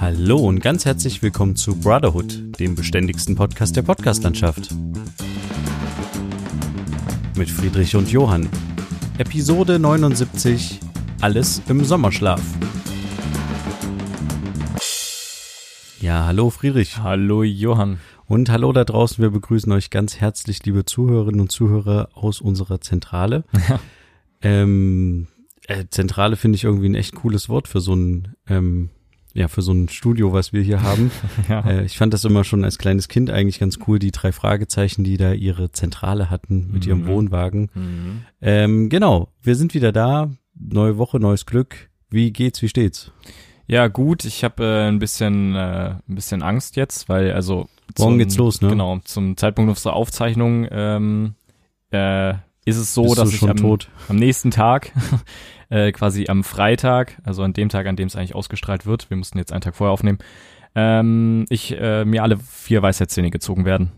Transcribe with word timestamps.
Hallo 0.00 0.36
und 0.36 0.60
ganz 0.60 0.84
herzlich 0.84 1.22
willkommen 1.22 1.56
zu 1.56 1.74
Brotherhood, 1.74 2.60
dem 2.60 2.76
beständigsten 2.76 3.34
Podcast 3.34 3.74
der 3.74 3.82
Podcastlandschaft. 3.82 4.68
Mit 7.36 7.50
Friedrich 7.50 7.96
und 7.96 8.08
Johann. 8.08 8.48
Episode 9.18 9.80
79 9.80 10.78
Alles 11.20 11.60
im 11.68 11.84
Sommerschlaf. 11.84 12.40
Ja, 16.00 16.26
hallo 16.26 16.50
Friedrich. 16.50 16.98
Hallo 16.98 17.42
Johann. 17.42 17.98
Und 18.26 18.50
hallo 18.50 18.72
da 18.72 18.84
draußen, 18.84 19.20
wir 19.20 19.30
begrüßen 19.30 19.72
euch 19.72 19.90
ganz 19.90 20.20
herzlich, 20.20 20.64
liebe 20.64 20.84
Zuhörerinnen 20.84 21.40
und 21.40 21.50
Zuhörer 21.50 22.10
aus 22.14 22.40
unserer 22.40 22.80
Zentrale. 22.80 23.44
Ähm, 24.40 25.26
äh, 25.66 25.86
Zentrale 25.90 26.36
finde 26.36 26.54
ich 26.54 26.62
irgendwie 26.62 26.88
ein 26.88 26.94
echt 26.94 27.16
cooles 27.16 27.48
Wort 27.48 27.66
für 27.66 27.80
so 27.80 27.94
ein, 27.94 28.36
ähm, 28.48 28.90
ja, 29.38 29.48
für 29.48 29.62
so 29.62 29.72
ein 29.72 29.88
Studio, 29.88 30.32
was 30.32 30.52
wir 30.52 30.62
hier 30.62 30.82
haben. 30.82 31.10
Ja. 31.48 31.60
Äh, 31.60 31.84
ich 31.84 31.96
fand 31.96 32.12
das 32.12 32.24
immer 32.24 32.44
schon 32.44 32.64
als 32.64 32.76
kleines 32.78 33.08
Kind 33.08 33.30
eigentlich 33.30 33.58
ganz 33.58 33.78
cool, 33.86 33.98
die 33.98 34.10
drei 34.10 34.32
Fragezeichen, 34.32 35.04
die 35.04 35.16
da 35.16 35.32
ihre 35.32 35.70
Zentrale 35.70 36.28
hatten 36.30 36.70
mit 36.72 36.86
ihrem 36.86 37.02
Mhm. 37.02 37.06
Wohnwagen. 37.06 37.70
Mhm. 37.74 38.22
Ähm, 38.42 38.88
genau, 38.88 39.28
wir 39.42 39.54
sind 39.54 39.74
wieder 39.74 39.92
da. 39.92 40.30
Neue 40.54 40.98
Woche, 40.98 41.20
neues 41.20 41.46
Glück. 41.46 41.88
Wie 42.10 42.32
geht's, 42.32 42.60
wie 42.62 42.68
steht's? 42.68 43.12
Ja, 43.68 43.86
gut, 43.88 44.24
ich 44.24 44.42
habe 44.44 44.64
äh, 44.64 44.88
ein 44.88 44.98
bisschen 44.98 45.54
äh, 45.54 45.94
ein 46.08 46.14
bisschen 46.14 46.42
Angst 46.42 46.76
jetzt, 46.76 47.08
weil 47.08 47.32
also 47.32 47.68
Morgen 47.98 48.12
zum- 48.12 48.18
geht's 48.18 48.36
los, 48.38 48.60
ne? 48.62 48.68
Genau, 48.70 48.98
zum 49.04 49.36
Zeitpunkt 49.36 49.68
unserer 49.68 49.92
Aufzeichnung 49.94 50.66
ähm, 50.70 51.34
äh, 51.90 52.34
ist 52.68 52.76
es 52.76 52.94
so, 52.94 53.02
Bist 53.02 53.18
dass 53.18 53.32
ich 53.32 53.42
am, 53.42 53.78
am 54.08 54.16
nächsten 54.16 54.50
Tag, 54.50 54.92
äh, 55.70 55.92
quasi 55.92 56.26
am 56.28 56.44
Freitag, 56.44 57.18
also 57.24 57.42
an 57.42 57.52
dem 57.52 57.68
Tag, 57.68 57.86
an 57.86 57.96
dem 57.96 58.08
es 58.08 58.16
eigentlich 58.16 58.34
ausgestrahlt 58.34 58.86
wird, 58.86 59.10
wir 59.10 59.16
mussten 59.16 59.38
jetzt 59.38 59.52
einen 59.52 59.60
Tag 59.60 59.76
vorher 59.76 59.92
aufnehmen, 59.92 60.18
ähm, 60.74 61.44
ich 61.48 61.76
äh, 61.78 62.04
mir 62.04 62.22
alle 62.22 62.36
vier 62.36 62.82
Weisheitszähne 62.82 63.30
gezogen 63.30 63.64
werden. 63.64 63.90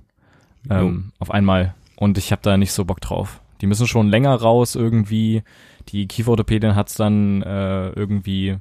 Ähm, 0.69 1.13
auf 1.19 1.31
einmal. 1.31 1.75
Und 1.97 2.19
ich 2.19 2.33
habe 2.33 2.43
da 2.43 2.57
nicht 2.57 2.73
so 2.73 2.85
Bock 2.85 3.01
drauf. 3.01 3.41
Die 3.61 3.67
müssen 3.67 3.87
schon 3.87 4.09
länger 4.09 4.35
raus 4.35 4.75
irgendwie. 4.75 5.43
Die 5.89 6.07
Kieferorthopädin 6.07 6.75
hat's 6.75 6.95
dann 6.95 7.43
äh, 7.43 7.91
irgendwie, 7.91 8.57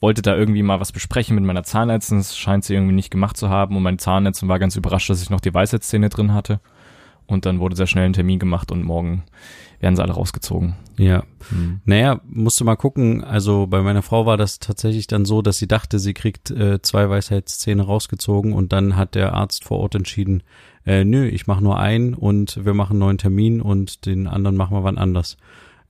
wollte 0.00 0.22
da 0.22 0.36
irgendwie 0.36 0.62
mal 0.62 0.80
was 0.80 0.92
besprechen 0.92 1.34
mit 1.34 1.44
meiner 1.44 1.62
Zahnärztin. 1.62 2.18
Das 2.18 2.36
scheint 2.36 2.64
sie 2.64 2.74
irgendwie 2.74 2.94
nicht 2.94 3.10
gemacht 3.10 3.36
zu 3.36 3.48
haben. 3.48 3.76
Und 3.76 3.82
meine 3.82 3.96
Zahnärztin 3.98 4.48
war 4.48 4.58
ganz 4.58 4.76
überrascht, 4.76 5.08
dass 5.10 5.22
ich 5.22 5.30
noch 5.30 5.40
die 5.40 5.54
Weisheitszähne 5.54 6.08
drin 6.08 6.34
hatte. 6.34 6.60
Und 7.26 7.46
dann 7.46 7.60
wurde 7.60 7.76
sehr 7.76 7.86
schnell 7.86 8.04
ein 8.04 8.12
Termin 8.12 8.38
gemacht 8.38 8.70
und 8.72 8.82
morgen 8.84 9.22
werden 9.80 9.96
sie 9.96 10.02
alle 10.02 10.12
rausgezogen. 10.12 10.74
Ja. 10.96 11.24
Hm. 11.48 11.80
Naja, 11.84 12.20
musst 12.28 12.60
du 12.60 12.64
mal 12.64 12.76
gucken. 12.76 13.24
Also 13.24 13.66
bei 13.66 13.80
meiner 13.82 14.02
Frau 14.02 14.26
war 14.26 14.36
das 14.36 14.58
tatsächlich 14.58 15.06
dann 15.06 15.24
so, 15.24 15.42
dass 15.42 15.58
sie 15.58 15.66
dachte, 15.66 15.98
sie 15.98 16.14
kriegt 16.14 16.50
äh, 16.50 16.80
zwei 16.82 17.08
Weisheitszähne 17.08 17.82
rausgezogen 17.82 18.52
und 18.52 18.72
dann 18.72 18.96
hat 18.96 19.14
der 19.14 19.34
Arzt 19.34 19.64
vor 19.64 19.78
Ort 19.78 19.94
entschieden, 19.94 20.42
äh, 20.84 21.04
nö, 21.04 21.26
ich 21.26 21.46
mache 21.46 21.62
nur 21.62 21.78
einen 21.78 22.14
und 22.14 22.64
wir 22.64 22.74
machen 22.74 22.92
einen 22.92 23.00
neuen 23.00 23.18
Termin 23.18 23.60
und 23.60 24.04
den 24.06 24.26
anderen 24.26 24.56
machen 24.56 24.76
wir 24.76 24.84
wann 24.84 24.98
anders. 24.98 25.36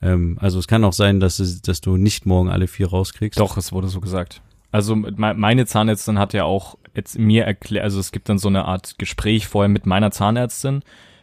Ähm, 0.01 0.39
also 0.41 0.59
es 0.59 0.69
kann 0.69 0.85
auch 0.85 0.93
sein, 0.93 1.19
dass, 1.21 1.39
es, 1.39 1.63
dass 1.63 1.81
du 1.81 1.97
nicht 1.97 2.25
morgen 2.25 2.51
alle 2.51 2.69
vier 2.69 2.89
rauskriegst. 2.89 3.41
Doch, 3.41 3.57
es 3.57 3.73
wurde 3.73 3.89
so 3.89 4.01
gesagt. 4.01 4.43
Also 4.71 4.97
me- 4.97 5.35
meine 5.35 5.67
Zahnärztin 5.67 6.19
hat 6.19 6.33
ja 6.33 6.45
auch 6.45 6.79
jetzt 6.95 7.19
mir 7.19 7.45
erklärt, 7.45 7.85
also 7.85 8.01
es 8.01 8.13
gibt 8.13 8.29
dann 8.29 8.39
so 8.39 8.49
eine 8.49 8.65
Art 8.65 8.99
Gespräch 8.99 9.47
vorher 9.47 9.69
mit 9.69 9.87
meiner 9.87 10.11
Zahnärztin, 10.11 10.83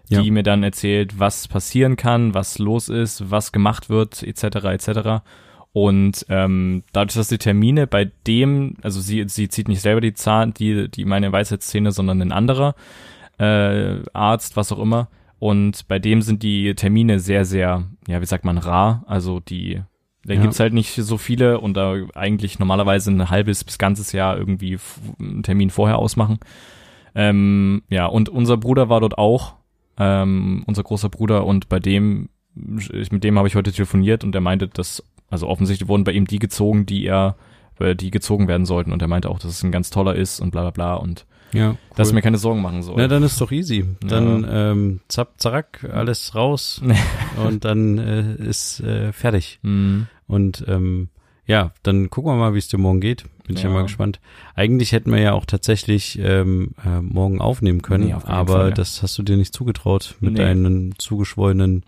die 0.09 0.15
Ja. 0.15 0.31
mir 0.31 0.43
dann 0.43 0.63
erzählt, 0.63 1.19
was 1.19 1.47
passieren 1.47 1.95
kann, 1.95 2.33
was 2.33 2.57
los 2.59 2.89
ist, 2.89 3.29
was 3.31 3.51
gemacht 3.51 3.89
wird, 3.89 4.23
etc. 4.23 4.43
etc. 4.65 5.23
Und 5.71 6.25
ähm, 6.29 6.83
dadurch, 6.93 7.15
dass 7.15 7.27
die 7.27 7.37
Termine 7.37 7.85
bei 7.87 8.11
dem, 8.25 8.75
also 8.81 8.99
sie, 9.01 9.23
sie 9.27 9.49
zieht 9.49 9.67
nicht 9.67 9.81
selber 9.81 10.01
die 10.01 10.13
Zahn, 10.13 10.53
die, 10.53 10.89
die 10.89 11.05
meine 11.05 11.31
Weisheitszähne, 11.31 11.91
sondern 11.91 12.21
ein 12.21 12.31
anderer 12.31 12.73
äh, 13.37 13.99
Arzt, 14.13 14.55
was 14.57 14.71
auch 14.71 14.79
immer. 14.79 15.09
Und 15.37 15.87
bei 15.87 15.99
dem 15.99 16.21
sind 16.21 16.43
die 16.43 16.73
Termine 16.75 17.19
sehr, 17.19 17.45
sehr, 17.45 17.83
ja, 18.07 18.19
wie 18.21 18.25
sagt 18.25 18.43
man, 18.45 18.57
rar. 18.57 19.03
Also 19.07 19.39
die, 19.39 19.81
da 20.25 20.33
Ja. 20.33 20.41
gibt's 20.41 20.59
halt 20.59 20.73
nicht 20.73 20.95
so 20.95 21.17
viele 21.17 21.59
und 21.61 21.75
da 21.77 21.95
eigentlich 22.15 22.59
normalerweise 22.59 23.11
ein 23.11 23.29
halbes 23.29 23.63
bis 23.63 23.77
ganzes 23.77 24.11
Jahr 24.11 24.37
irgendwie 24.37 24.77
einen 25.19 25.43
Termin 25.43 25.69
vorher 25.69 25.97
ausmachen. 25.99 26.39
Ähm, 27.15 27.83
ja, 27.89 28.05
und 28.07 28.27
unser 28.29 28.57
Bruder 28.57 28.89
war 28.89 28.99
dort 29.01 29.17
auch, 29.17 29.53
ähm, 29.99 30.63
unser 30.65 30.83
großer 30.83 31.09
Bruder, 31.09 31.45
und 31.45 31.69
bei 31.69 31.79
dem, 31.79 32.29
ich, 32.77 33.11
mit 33.11 33.23
dem 33.23 33.37
habe 33.37 33.47
ich 33.47 33.55
heute 33.55 33.71
telefoniert 33.71 34.23
und 34.23 34.33
er 34.33 34.41
meinte, 34.41 34.67
dass, 34.67 35.03
also 35.29 35.47
offensichtlich 35.47 35.87
wurden 35.89 36.03
bei 36.03 36.13
ihm 36.13 36.25
die 36.25 36.39
gezogen, 36.39 36.85
die 36.85 37.05
er, 37.05 37.35
äh, 37.79 37.95
die 37.95 38.11
gezogen 38.11 38.47
werden 38.47 38.65
sollten. 38.65 38.91
Und 38.91 39.01
er 39.01 39.07
meinte 39.07 39.29
auch, 39.29 39.39
dass 39.39 39.51
es 39.51 39.63
ein 39.63 39.71
ganz 39.71 39.89
toller 39.89 40.15
ist 40.15 40.39
und 40.39 40.51
bla 40.51 40.61
bla 40.61 40.71
bla 40.71 40.95
und 40.95 41.25
ja, 41.51 41.71
cool. 41.71 41.77
dass 41.95 42.09
ich 42.09 42.13
mir 42.13 42.21
keine 42.21 42.37
Sorgen 42.37 42.61
machen 42.61 42.83
soll. 42.83 42.95
Na, 42.97 43.07
dann 43.07 43.23
ist 43.23 43.41
doch 43.41 43.51
easy. 43.51 43.85
Dann 44.01 44.45
ähm, 44.49 45.01
zapp, 45.07 45.33
zack, 45.37 45.87
alles 45.91 46.35
raus 46.35 46.81
und 47.45 47.65
dann 47.65 47.97
äh, 47.97 48.35
ist 48.35 48.79
äh, 48.81 49.11
fertig. 49.11 49.59
Mhm. 49.63 50.07
Und 50.27 50.63
ähm, 50.67 51.09
ja, 51.49 51.71
dann 51.83 52.09
gucken 52.09 52.31
wir 52.31 52.35
mal, 52.37 52.53
wie 52.53 52.59
es 52.59 52.67
dir 52.67 52.77
morgen 52.77 53.01
geht. 53.01 53.23
Bin 53.47 53.57
ich 53.57 53.63
ja 53.63 53.69
Ja. 53.69 53.75
mal 53.75 53.81
gespannt. 53.83 54.19
Eigentlich 54.55 54.91
hätten 54.91 55.11
wir 55.11 55.19
ja 55.19 55.33
auch 55.33 55.45
tatsächlich 55.45 56.19
ähm, 56.21 56.71
äh, 56.85 57.01
morgen 57.01 57.41
aufnehmen 57.41 57.81
können, 57.81 58.05
Nee, 58.05 58.13
auf 58.13 58.27
aber 58.27 58.53
Fall, 58.53 58.69
ja. 58.69 58.75
das 58.75 59.01
hast 59.01 59.17
du 59.17 59.23
dir 59.23 59.35
nicht 59.35 59.53
zugetraut 59.53 60.15
mit 60.19 60.33
Nee. 60.33 60.39
deinen 60.39 60.93
zugeschwollenen, 60.99 61.83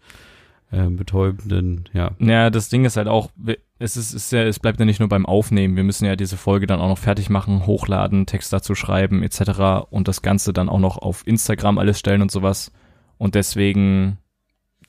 äh, 0.71 0.87
betäubenden, 0.87 1.87
ja. 1.93 2.11
Ja, 2.19 2.49
das 2.49 2.69
Ding 2.69 2.85
ist 2.85 2.97
halt 2.97 3.07
auch, 3.07 3.29
es 3.77 3.97
ist, 3.97 4.13
ist 4.13 4.31
ja, 4.31 4.41
es 4.43 4.57
bleibt 4.59 4.79
ja 4.79 4.85
nicht 4.85 4.99
nur 4.99 5.09
beim 5.09 5.25
Aufnehmen. 5.25 5.75
Wir 5.75 5.83
müssen 5.83 6.05
ja 6.05 6.15
diese 6.15 6.37
Folge 6.37 6.65
dann 6.65 6.79
auch 6.79 6.87
noch 6.89 6.97
fertig 6.97 7.29
machen, 7.29 7.67
hochladen, 7.67 8.25
Text 8.25 8.51
dazu 8.53 8.73
schreiben, 8.73 9.21
etc. 9.21 9.85
und 9.91 10.07
das 10.07 10.21
Ganze 10.23 10.53
dann 10.53 10.69
auch 10.69 10.79
noch 10.79 10.97
auf 10.97 11.27
Instagram 11.27 11.77
alles 11.77 11.99
stellen 11.99 12.21
und 12.23 12.31
sowas. 12.31 12.71
Und 13.19 13.35
deswegen 13.35 14.17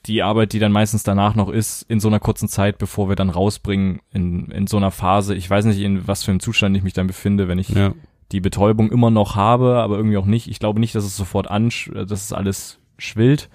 die 0.07 0.23
Arbeit, 0.23 0.53
die 0.53 0.59
dann 0.59 0.73
meistens 0.73 1.05
danach 1.05 1.35
noch 1.35 1.49
ist, 1.49 1.83
in 1.83 2.01
so 2.01 2.09
einer 2.09 2.21
kurzen 2.21 2.49
Zeit, 2.49 2.79
bevor 2.79 3.09
wir 3.09 3.17
dann 3.17 3.31
rausbringen, 3.31 4.01
in, 4.13 4.47
in 4.51 4.67
so 4.67 4.77
einer 4.77 4.91
Phase. 4.91 5.35
Ich 5.35 5.49
weiß 5.49 5.65
nicht, 5.65 5.81
in 5.81 6.07
was 6.09 6.25
für 6.25 6.33
einem 6.33 6.41
Zustand 6.41 6.77
ich 6.77 6.83
mich 6.83 6.93
dann 6.93 7.07
befinde, 7.07 7.47
wenn 7.49 7.59
ich 7.59 7.69
Ja, 7.69 7.95
die 8.33 8.41
Betäubung 8.41 8.91
immer 8.91 9.11
noch 9.11 9.37
habe, 9.37 9.77
aber 9.77 9.97
irgendwie 9.97 10.17
auch 10.17 10.27
nicht. 10.27 10.49
Ich 10.49 10.59
glaube 10.59 10.81
nicht, 10.81 10.95
dass 10.95 11.05
es 11.05 11.17
sofort 11.17 11.51
an, 11.51 11.71
dass 11.93 12.25
es 12.25 12.33
alles 12.33 12.79
schwillt, 12.99 13.49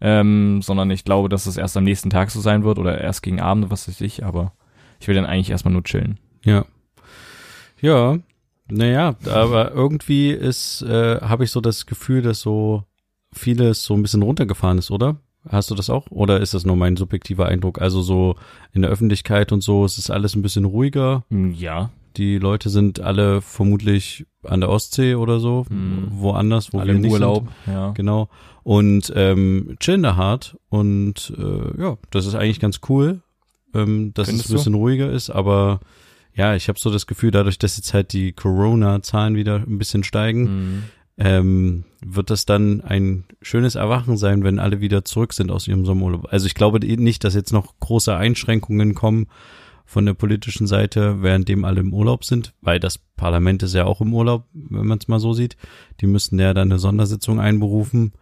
ähm, 0.00 0.60
sondern 0.60 0.90
ich 0.90 1.04
glaube, 1.04 1.28
dass 1.28 1.46
es 1.46 1.56
erst 1.56 1.76
am 1.76 1.84
nächsten 1.84 2.10
Tag 2.10 2.30
so 2.30 2.40
sein 2.40 2.64
wird 2.64 2.78
oder 2.78 3.00
erst 3.00 3.22
gegen 3.22 3.40
Abend, 3.40 3.70
was 3.70 3.88
weiß 3.88 4.00
ich, 4.00 4.24
aber 4.24 4.52
ich 5.00 5.08
will 5.08 5.14
dann 5.14 5.26
eigentlich 5.26 5.50
erstmal 5.50 5.72
nur 5.72 5.84
chillen. 5.84 6.18
ja. 6.44 6.64
Ja, 7.80 8.18
naja, 8.68 9.14
aber 9.30 9.70
irgendwie 9.70 10.30
ist, 10.32 10.82
äh, 10.82 11.20
habe 11.20 11.44
ich 11.44 11.52
so 11.52 11.60
das 11.60 11.86
Gefühl, 11.86 12.22
dass 12.22 12.40
so 12.40 12.82
vieles 13.32 13.84
so 13.84 13.94
ein 13.94 14.02
bisschen 14.02 14.22
runtergefahren 14.22 14.78
ist, 14.78 14.90
oder? 14.90 15.16
Hast 15.50 15.70
du 15.70 15.74
das 15.74 15.90
auch? 15.90 16.06
Oder 16.10 16.40
ist 16.40 16.54
das 16.54 16.64
nur 16.66 16.76
mein 16.76 16.96
subjektiver 16.96 17.46
Eindruck? 17.46 17.80
Also 17.80 18.02
so 18.02 18.36
in 18.72 18.82
der 18.82 18.90
Öffentlichkeit 18.90 19.52
und 19.52 19.62
so, 19.62 19.84
es 19.84 19.98
ist 19.98 20.10
alles 20.10 20.34
ein 20.36 20.42
bisschen 20.42 20.64
ruhiger. 20.64 21.24
Ja, 21.30 21.90
Die 22.16 22.38
Leute 22.38 22.68
sind 22.68 22.98
alle 23.00 23.40
vermutlich 23.40 24.26
an 24.42 24.60
der 24.60 24.70
Ostsee 24.70 25.14
oder 25.14 25.38
so, 25.38 25.64
Mhm. 25.70 26.08
woanders, 26.10 26.72
wo 26.72 26.78
alle 26.80 26.88
wir 26.88 26.96
im 26.96 27.02
nicht 27.02 27.12
Urlaub, 27.12 27.48
sind. 27.64 27.74
ja. 27.74 27.90
Genau. 27.92 28.28
Und 28.64 29.12
ähm, 29.14 29.76
chillen 29.78 30.02
da 30.02 30.16
hart. 30.16 30.56
Und 30.68 31.32
äh, 31.38 31.80
ja, 31.80 31.96
das 32.10 32.26
ist 32.26 32.34
eigentlich 32.34 32.58
ganz 32.60 32.80
cool, 32.88 33.20
ähm, 33.74 34.12
dass 34.14 34.26
Findest 34.28 34.46
es 34.46 34.52
ein 34.52 34.56
bisschen 34.56 34.74
ruhiger 34.74 35.10
ist. 35.12 35.30
Aber 35.30 35.80
ja, 36.34 36.54
ich 36.56 36.68
habe 36.68 36.78
so 36.78 36.90
das 36.90 37.06
Gefühl, 37.06 37.30
dadurch, 37.30 37.58
dass 37.58 37.76
jetzt 37.76 37.94
halt 37.94 38.12
die 38.12 38.32
Corona-Zahlen 38.32 39.34
wieder 39.36 39.56
ein 39.56 39.78
bisschen 39.78 40.02
steigen, 40.04 40.42
Mhm. 40.42 40.82
Ähm, 41.18 41.84
wird 42.00 42.30
das 42.30 42.46
dann 42.46 42.80
ein 42.80 43.24
schönes 43.42 43.74
Erwachen 43.74 44.16
sein, 44.16 44.44
wenn 44.44 44.60
alle 44.60 44.80
wieder 44.80 45.04
zurück 45.04 45.32
sind 45.32 45.50
aus 45.50 45.66
ihrem 45.66 45.84
Sommerurlaub. 45.84 46.28
Also 46.32 46.46
ich 46.46 46.54
glaube 46.54 46.78
nicht, 46.78 47.24
dass 47.24 47.34
jetzt 47.34 47.52
noch 47.52 47.74
große 47.80 48.16
Einschränkungen 48.16 48.94
kommen 48.94 49.26
von 49.84 50.06
der 50.06 50.14
politischen 50.14 50.66
Seite, 50.66 51.22
währenddem 51.22 51.64
alle 51.64 51.80
im 51.80 51.92
Urlaub 51.92 52.24
sind, 52.24 52.54
weil 52.60 52.78
das 52.78 52.98
Parlament 52.98 53.62
ist 53.62 53.74
ja 53.74 53.84
auch 53.84 54.00
im 54.00 54.14
Urlaub, 54.14 54.46
wenn 54.52 54.86
man 54.86 54.98
es 54.98 55.08
mal 55.08 55.18
so 55.18 55.32
sieht. 55.32 55.56
Die 56.00 56.06
müssten 56.06 56.38
ja 56.38 56.54
dann 56.54 56.70
eine 56.70 56.78
Sondersitzung 56.78 57.40
einberufen, 57.40 58.12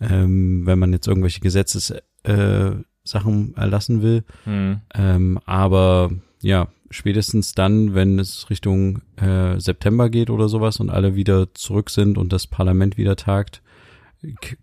ähm, 0.00 0.66
wenn 0.66 0.78
man 0.78 0.92
jetzt 0.92 1.06
irgendwelche 1.06 1.40
Gesetzessachen 1.40 2.04
äh, 2.24 3.60
erlassen 3.60 4.02
will. 4.02 4.24
Mhm. 4.44 4.80
Ähm, 4.94 5.38
aber 5.44 6.10
ja, 6.42 6.68
spätestens 6.90 7.54
dann, 7.54 7.94
wenn 7.94 8.18
es 8.18 8.50
Richtung 8.50 9.02
äh, 9.16 9.58
September 9.58 10.10
geht 10.10 10.30
oder 10.30 10.48
sowas 10.48 10.80
und 10.80 10.90
alle 10.90 11.14
wieder 11.14 11.54
zurück 11.54 11.90
sind 11.90 12.18
und 12.18 12.32
das 12.32 12.46
Parlament 12.46 12.96
wieder 12.98 13.16
tagt, 13.16 13.62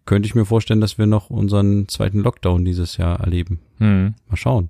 könnte 0.06 0.28
ich 0.28 0.36
mir 0.36 0.46
vorstellen, 0.46 0.82
dass 0.82 0.98
wir 0.98 1.08
noch 1.08 1.30
unseren 1.30 1.88
zweiten 1.88 2.20
Lockdown 2.20 2.64
dieses 2.64 2.98
Jahr 2.98 3.20
erleben. 3.20 3.60
Mhm. 3.80 4.14
Mal 4.30 4.38
schauen. 4.38 4.70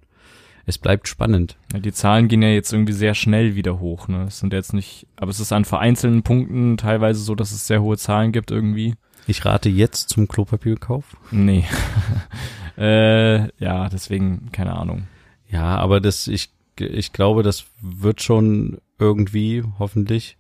Es 0.65 0.77
bleibt 0.77 1.07
spannend. 1.07 1.57
Ja, 1.74 1.80
die 1.80 1.94
Zahlen 1.94 2.27
gehen 2.27 2.42
ja 2.42 2.50
jetzt 2.50 2.74
irgendwie 2.74 2.94
sehr 2.94 3.13
schnell 3.13 3.56
wieder 3.56 3.80
hoch, 3.80 4.10
ne? 4.10 4.25
Es 4.27 4.39
sind 4.39 4.51
jetzt 4.51 4.74
nicht, 4.74 5.07
aber 5.15 5.31
es 5.31 5.39
ist 5.39 5.53
an 5.53 5.63
vereinzelten 5.63 6.24
Punkten 6.24 6.75
teilweise 6.75 7.21
so, 7.21 7.36
dass 7.36 7.51
es 7.51 7.68
sehr 7.68 7.81
hohe 7.81 7.98
Zahlen 7.98 8.33
gibt 8.33 8.51
irgendwie. 8.51 8.95
Ich 9.27 9.45
rate 9.45 9.69
jetzt 9.69 10.10
zum 10.10 10.27
Klopapierkauf. 10.27 11.15
Nee. 11.31 11.65
äh, 12.77 13.48
ja, 13.63 13.88
deswegen, 13.89 14.50
keine 14.51 14.74
Ahnung. 14.74 15.07
Ja, 15.50 15.77
aber 15.77 16.01
das, 16.01 16.27
ich, 16.27 16.50
ich 16.81 17.13
glaube, 17.13 17.44
das 17.44 17.65
wird 17.81 18.21
schon 18.21 18.77
irgendwie, 19.00 19.63
hoffentlich, 19.79 20.38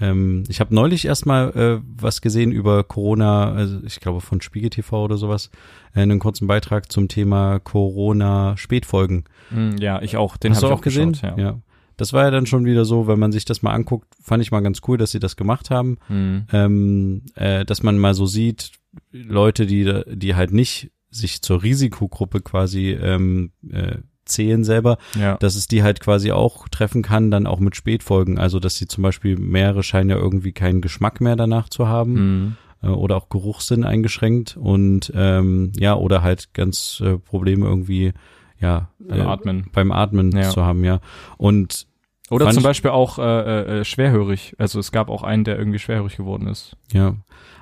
Ähm, 0.00 0.44
ich 0.48 0.58
habe 0.60 0.74
neulich 0.74 1.04
erstmal 1.04 1.50
äh, 1.50 1.80
was 1.84 2.22
gesehen 2.22 2.50
über 2.50 2.82
Corona, 2.82 3.52
also 3.52 3.78
ich 3.84 4.00
glaube 4.00 4.20
von 4.20 4.40
Spiegel 4.40 4.70
TV 4.70 5.04
oder 5.04 5.16
sowas, 5.16 5.50
äh, 5.94 6.00
einen 6.00 6.18
kurzen 6.18 6.46
Beitrag 6.46 6.90
zum 6.90 7.08
Thema 7.08 7.60
Corona-Spätfolgen. 7.60 9.24
Hm, 9.50 9.76
ja, 9.78 10.02
ich 10.02 10.16
auch. 10.16 10.36
Den 10.38 10.52
Hast 10.52 10.62
du 10.62 10.66
ich 10.66 10.72
auch 10.72 10.80
gesehen? 10.80 11.12
Geschaut, 11.12 11.38
ja. 11.38 11.44
ja. 11.44 11.58
Das 11.98 12.12
war 12.12 12.24
ja 12.24 12.30
dann 12.30 12.46
schon 12.46 12.64
wieder 12.64 12.84
so, 12.84 13.06
wenn 13.06 13.18
man 13.18 13.32
sich 13.32 13.44
das 13.44 13.62
mal 13.62 13.74
anguckt, 13.74 14.08
fand 14.20 14.42
ich 14.42 14.50
mal 14.50 14.60
ganz 14.60 14.80
cool, 14.88 14.96
dass 14.96 15.12
sie 15.12 15.20
das 15.20 15.36
gemacht 15.36 15.70
haben. 15.70 15.98
Hm. 16.08 16.46
Ähm, 16.52 17.22
äh, 17.36 17.64
dass 17.64 17.82
man 17.82 17.98
mal 17.98 18.14
so 18.14 18.26
sieht, 18.26 18.72
Leute, 19.12 19.66
die, 19.66 20.02
die 20.06 20.34
halt 20.34 20.52
nicht 20.52 20.90
sich 21.10 21.42
zur 21.42 21.62
Risikogruppe 21.62 22.40
quasi 22.40 22.90
ähm, 22.90 23.52
äh, 23.70 23.98
zählen 24.32 24.64
selber, 24.64 24.98
Ja. 25.18 25.36
dass 25.36 25.54
es 25.54 25.66
die 25.68 25.82
halt 25.82 26.00
quasi 26.00 26.32
auch 26.32 26.68
treffen 26.68 27.02
kann, 27.02 27.30
dann 27.30 27.46
auch 27.46 27.60
mit 27.60 27.76
Spätfolgen. 27.76 28.38
Also 28.38 28.58
dass 28.58 28.76
sie 28.76 28.86
zum 28.88 29.02
Beispiel 29.02 29.36
mehrere 29.38 29.82
scheinen 29.82 30.10
ja 30.10 30.16
irgendwie 30.16 30.52
keinen 30.52 30.80
Geschmack 30.80 31.20
mehr 31.20 31.36
danach 31.36 31.68
zu 31.68 31.86
haben 31.88 32.16
Hm. 32.16 32.56
äh, 32.82 32.88
oder 32.88 33.16
auch 33.16 33.28
Geruchssinn 33.28 33.84
eingeschränkt 33.84 34.56
und 34.56 35.12
ähm, 35.14 35.72
ja, 35.78 35.94
oder 35.94 36.22
halt 36.22 36.52
ganz 36.54 37.00
äh, 37.04 37.18
Probleme 37.18 37.66
irgendwie, 37.66 38.12
ja, 38.60 38.88
Beim 38.98 39.20
äh, 39.20 39.22
Atmen. 39.24 39.66
beim 39.72 39.92
Atmen 39.92 40.32
Ja. 40.32 40.48
zu 40.50 40.64
haben, 40.64 40.82
ja. 40.84 41.00
Und 41.36 41.86
Oder 42.30 42.50
zum 42.50 42.62
Beispiel 42.62 42.90
auch 42.92 43.18
äh, 43.18 43.22
äh, 43.22 43.80
äh, 43.80 43.84
schwerhörig. 43.84 44.54
Also 44.58 44.78
es 44.78 44.90
gab 44.92 45.10
auch 45.10 45.22
einen, 45.22 45.44
der 45.44 45.58
irgendwie 45.58 45.78
schwerhörig 45.78 46.16
geworden 46.16 46.46
ist. 46.46 46.76
Ja. 46.92 47.16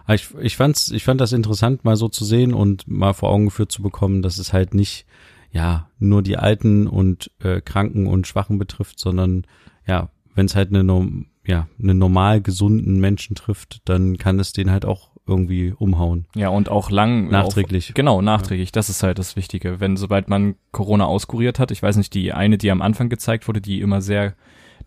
Aber 0.04 0.14
Ich, 0.14 0.28
ich 0.40 0.56
fand's, 0.56 0.90
ich 0.90 1.04
fand 1.04 1.20
das 1.20 1.32
interessant, 1.32 1.84
mal 1.84 1.96
so 1.96 2.08
zu 2.08 2.24
sehen 2.24 2.52
und 2.54 2.86
mal 2.88 3.12
vor 3.14 3.30
Augen 3.30 3.46
geführt 3.46 3.72
zu 3.72 3.82
bekommen, 3.82 4.22
dass 4.22 4.38
es 4.38 4.52
halt 4.52 4.74
nicht, 4.74 5.06
ja, 5.52 5.88
nur 5.98 6.22
die 6.22 6.36
Alten 6.36 6.86
und 6.86 7.30
äh, 7.42 7.60
Kranken 7.60 8.06
und 8.06 8.26
Schwachen 8.26 8.58
betrifft, 8.58 9.00
sondern 9.00 9.46
ja, 9.86 10.10
wenn 10.34 10.46
es 10.46 10.54
halt 10.54 10.68
eine, 10.68 10.84
norm- 10.84 11.26
ja, 11.44 11.66
einen 11.82 11.98
normal 11.98 12.40
gesunden 12.40 13.00
Menschen 13.00 13.34
trifft, 13.34 13.80
dann 13.84 14.16
kann 14.16 14.38
es 14.38 14.52
den 14.52 14.70
halt 14.70 14.84
auch 14.84 15.10
irgendwie 15.26 15.72
umhauen. 15.76 16.26
Ja, 16.34 16.48
und 16.48 16.68
auch 16.68 16.90
lang. 16.90 17.28
Nachträglich. 17.30 17.90
Auf, 17.90 17.94
genau, 17.94 18.22
nachträglich. 18.22 18.72
Das 18.72 18.88
ist 18.88 19.02
halt 19.02 19.18
das 19.18 19.36
Wichtige. 19.36 19.80
Wenn, 19.80 19.96
sobald 19.96 20.28
man 20.28 20.54
Corona 20.72 21.04
auskuriert 21.04 21.58
hat, 21.58 21.70
ich 21.70 21.82
weiß 21.82 21.96
nicht, 21.96 22.14
die 22.14 22.32
eine, 22.32 22.58
die 22.58 22.70
am 22.70 22.82
Anfang 22.82 23.08
gezeigt 23.08 23.46
wurde, 23.46 23.60
die 23.60 23.80
immer 23.80 24.00
sehr, 24.00 24.34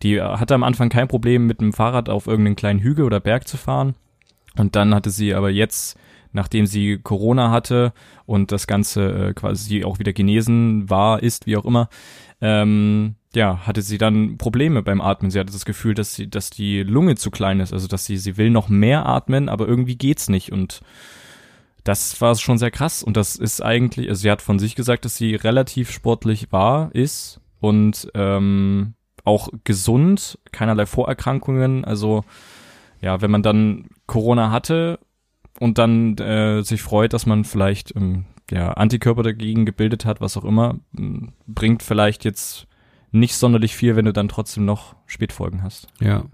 die 0.02 0.20
hatte 0.20 0.54
am 0.54 0.62
Anfang 0.62 0.88
kein 0.88 1.08
Problem, 1.08 1.46
mit 1.46 1.60
dem 1.60 1.72
Fahrrad 1.72 2.08
auf 2.08 2.26
irgendeinen 2.26 2.56
kleinen 2.56 2.80
Hügel 2.80 3.04
oder 3.04 3.20
Berg 3.20 3.48
zu 3.48 3.56
fahren. 3.56 3.94
Und 4.56 4.76
dann 4.76 4.94
hatte 4.94 5.10
sie 5.10 5.34
aber 5.34 5.50
jetzt, 5.50 5.98
nachdem 6.34 6.66
sie 6.66 6.98
Corona 6.98 7.50
hatte 7.50 7.92
und 8.26 8.52
das 8.52 8.66
Ganze 8.66 9.28
äh, 9.28 9.34
quasi 9.34 9.84
auch 9.84 9.98
wieder 9.98 10.12
genesen 10.12 10.90
war, 10.90 11.22
ist, 11.22 11.46
wie 11.46 11.56
auch 11.56 11.64
immer, 11.64 11.88
ähm, 12.40 13.14
ja, 13.34 13.66
hatte 13.66 13.82
sie 13.82 13.98
dann 13.98 14.36
Probleme 14.36 14.82
beim 14.82 15.00
Atmen. 15.00 15.30
Sie 15.30 15.38
hatte 15.38 15.52
das 15.52 15.64
Gefühl, 15.64 15.94
dass 15.94 16.14
sie, 16.14 16.28
dass 16.28 16.50
die 16.50 16.82
Lunge 16.82 17.14
zu 17.14 17.30
klein 17.30 17.60
ist, 17.60 17.72
also 17.72 17.86
dass 17.86 18.04
sie, 18.04 18.16
sie 18.16 18.36
will 18.36 18.50
noch 18.50 18.68
mehr 18.68 19.06
atmen, 19.06 19.48
aber 19.48 19.66
irgendwie 19.66 19.96
geht's 19.96 20.28
nicht. 20.28 20.52
Und 20.52 20.82
das 21.84 22.20
war 22.20 22.34
schon 22.34 22.58
sehr 22.58 22.70
krass. 22.70 23.02
Und 23.02 23.16
das 23.16 23.36
ist 23.36 23.62
eigentlich, 23.62 24.08
also 24.08 24.22
sie 24.22 24.30
hat 24.30 24.42
von 24.42 24.58
sich 24.58 24.74
gesagt, 24.74 25.04
dass 25.04 25.16
sie 25.16 25.36
relativ 25.36 25.90
sportlich 25.90 26.50
war, 26.50 26.94
ist 26.94 27.40
und 27.60 28.08
ähm, 28.14 28.94
auch 29.24 29.48
gesund, 29.62 30.38
keinerlei 30.52 30.86
Vorerkrankungen. 30.86 31.84
Also 31.84 32.24
ja, 33.00 33.20
wenn 33.20 33.30
man 33.30 33.42
dann 33.42 33.88
Corona 34.06 34.50
hatte 34.50 34.98
und 35.60 35.78
dann 35.78 36.16
äh, 36.18 36.62
sich 36.62 36.82
freut, 36.82 37.12
dass 37.12 37.26
man 37.26 37.44
vielleicht 37.44 37.94
ähm, 37.96 38.24
ja, 38.50 38.72
Antikörper 38.72 39.22
dagegen 39.22 39.64
gebildet 39.66 40.04
hat, 40.04 40.20
was 40.20 40.36
auch 40.36 40.44
immer, 40.44 40.78
bringt 41.46 41.82
vielleicht 41.82 42.24
jetzt 42.24 42.66
nicht 43.10 43.36
sonderlich 43.36 43.74
viel, 43.76 43.96
wenn 43.96 44.04
du 44.04 44.12
dann 44.12 44.28
trotzdem 44.28 44.64
noch 44.64 44.96
Spätfolgen 45.06 45.62
hast. 45.62 45.86
Ja. 46.00 46.24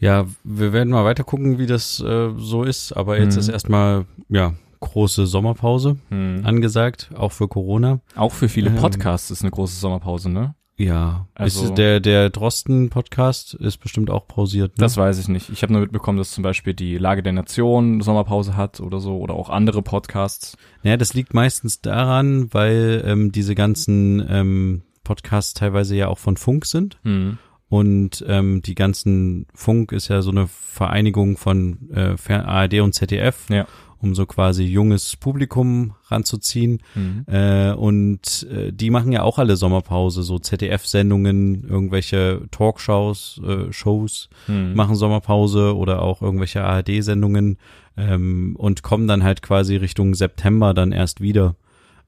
Ja, 0.00 0.26
wir 0.42 0.72
werden 0.72 0.90
mal 0.90 1.04
weiter 1.04 1.24
gucken, 1.24 1.58
wie 1.58 1.66
das 1.66 2.00
äh, 2.00 2.30
so 2.36 2.64
ist, 2.64 2.92
aber 2.92 3.18
jetzt 3.18 3.34
Mhm. 3.34 3.40
ist 3.40 3.48
erstmal, 3.48 4.04
ja, 4.28 4.54
große 4.80 5.26
Sommerpause 5.26 5.96
angesagt, 6.10 7.10
auch 7.16 7.32
für 7.32 7.48
Corona. 7.48 8.00
Auch 8.16 8.32
für 8.32 8.50
viele 8.50 8.68
Ähm. 8.68 8.76
Podcasts 8.76 9.30
ist 9.30 9.40
eine 9.42 9.50
große 9.50 9.76
Sommerpause, 9.80 10.28
ne? 10.28 10.54
Ja, 10.76 11.28
Also- 11.34 11.64
ist 11.66 11.74
der 11.74 12.00
der 12.00 12.30
Drosten 12.30 12.90
Podcast 12.90 13.54
ist 13.54 13.76
bestimmt 13.78 14.10
auch 14.10 14.26
pausiert. 14.26 14.72
Ne? 14.76 14.82
Das 14.82 14.96
weiß 14.96 15.18
ich 15.20 15.28
nicht. 15.28 15.48
Ich 15.50 15.62
habe 15.62 15.72
nur 15.72 15.82
mitbekommen, 15.82 16.18
dass 16.18 16.32
zum 16.32 16.42
Beispiel 16.42 16.74
die 16.74 16.98
Lage 16.98 17.22
der 17.22 17.32
Nation 17.32 18.00
Sommerpause 18.00 18.56
hat 18.56 18.80
oder 18.80 18.98
so 18.98 19.18
oder 19.18 19.34
auch 19.34 19.50
andere 19.50 19.82
Podcasts. 19.82 20.56
Naja, 20.82 20.96
das 20.96 21.14
liegt 21.14 21.32
meistens 21.32 21.80
daran, 21.80 22.52
weil 22.52 23.04
ähm, 23.06 23.30
diese 23.30 23.54
ganzen 23.54 24.24
ähm, 24.28 24.82
Podcasts 25.04 25.54
teilweise 25.54 25.94
ja 25.94 26.08
auch 26.08 26.18
von 26.18 26.36
Funk 26.36 26.66
sind 26.66 26.98
Hm. 27.04 27.38
und 27.68 28.24
ähm, 28.26 28.60
die 28.62 28.74
ganzen 28.74 29.46
Funk 29.54 29.92
ist 29.92 30.08
ja 30.08 30.22
so 30.22 30.30
eine 30.32 30.48
Vereinigung 30.48 31.36
von 31.36 31.88
äh, 31.92 32.16
ARD 32.32 32.80
und 32.80 32.94
ZDF, 32.94 33.48
Ja. 33.48 33.66
Um 34.04 34.14
so 34.14 34.26
quasi 34.26 34.64
junges 34.64 35.16
Publikum 35.16 35.94
ranzuziehen. 36.08 36.82
Hm. 36.92 37.24
Äh, 37.26 37.72
und 37.72 38.46
äh, 38.50 38.70
die 38.70 38.90
machen 38.90 39.12
ja 39.12 39.22
auch 39.22 39.38
alle 39.38 39.56
Sommerpause, 39.56 40.22
so 40.22 40.38
ZDF-Sendungen, 40.38 41.64
irgendwelche 41.64 42.42
Talkshows, 42.50 43.40
äh, 43.44 43.72
Shows 43.72 44.28
Hm. 44.46 44.74
machen 44.74 44.94
Sommerpause 44.94 45.74
oder 45.74 46.02
auch 46.02 46.20
irgendwelche 46.20 46.62
ARD-Sendungen 46.62 47.56
ähm, 47.96 48.56
und 48.56 48.82
kommen 48.82 49.08
dann 49.08 49.24
halt 49.24 49.40
quasi 49.40 49.76
Richtung 49.76 50.14
September 50.14 50.74
dann 50.74 50.92
erst 50.92 51.20
wieder. 51.20 51.56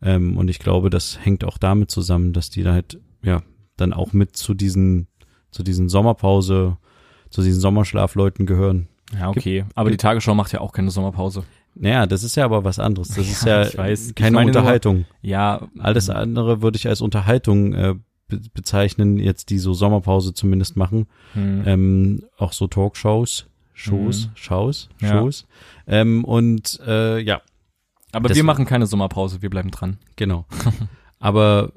Ähm, 0.03 0.37
und 0.37 0.49
ich 0.49 0.59
glaube, 0.59 0.91
das 0.91 1.19
hängt 1.25 1.45
auch 1.45 1.57
damit 1.57 1.91
zusammen, 1.91 2.35
dass 2.35 2.51
die 2.51 2.63
da 2.63 2.73
halt, 2.73 3.01
ja, 3.23 3.43
dann 3.79 3.95
auch 3.95 4.13
mit 4.13 4.37
zu 4.37 4.53
diesen, 4.53 5.07
zu 5.51 5.63
diesen 5.63 5.89
Sommerpause, 5.89 6.77
zu 7.31 7.43
diesen 7.43 7.61
Sommerschlafleuten 7.61 8.45
gehören. 8.45 8.89
Ja, 9.19 9.29
okay. 9.31 9.65
Aber 9.75 9.91
die 9.91 9.97
Tagesschau 9.97 10.35
macht 10.35 10.53
ja 10.53 10.61
auch 10.61 10.73
keine 10.73 10.91
Sommerpause. 10.91 11.45
Naja, 11.79 12.07
das 12.07 12.23
ist 12.25 12.37
ja 12.37 12.45
aber 12.45 12.65
was 12.65 12.79
anderes. 12.79 13.09
Das 13.09 13.19
ist 13.29 13.45
Ja, 13.45 13.63
ja 13.65 13.77
weiß. 13.79 14.15
Keine 14.15 14.35
meine 14.37 14.51
nur- 14.51 14.57
Unterhaltung. 14.61 15.05
Ja. 15.23 15.69
Alles 15.79 16.09
andere 16.11 16.63
würde 16.63 16.77
ich 16.77 16.89
als 16.89 17.01
Unterhaltung 17.03 17.75
äh, 17.75 17.95
be 18.29 18.41
bezeichnen, 18.55 19.19
jetzt 19.19 19.51
die 19.51 19.59
so 19.59 19.73
Sommerpause 19.75 20.33
zumindest 20.35 20.77
machen. 20.77 21.07
Hm. 21.35 21.63
Ähm, 21.67 22.23
auch 22.39 22.53
so 22.53 22.67
Talkshows, 22.67 23.47
Shows, 23.75 24.27
Mhm. 24.29 24.31
Shows, 24.37 24.89
Ja. 25.01 25.09
Shows. 25.09 25.47
Ähm, 25.87 26.25
und 26.25 26.81
äh, 26.87 27.19
ja, 27.21 27.43
Aber 28.13 28.29
das- 28.29 28.37
wir 28.37 28.45
machen 28.45 28.65
keine 28.65 28.87
Sommerpause, 28.87 29.43
wir 29.43 29.51
bleiben 29.51 29.71
dran. 29.71 29.99
genau. 30.17 30.47
Aber 31.19 31.73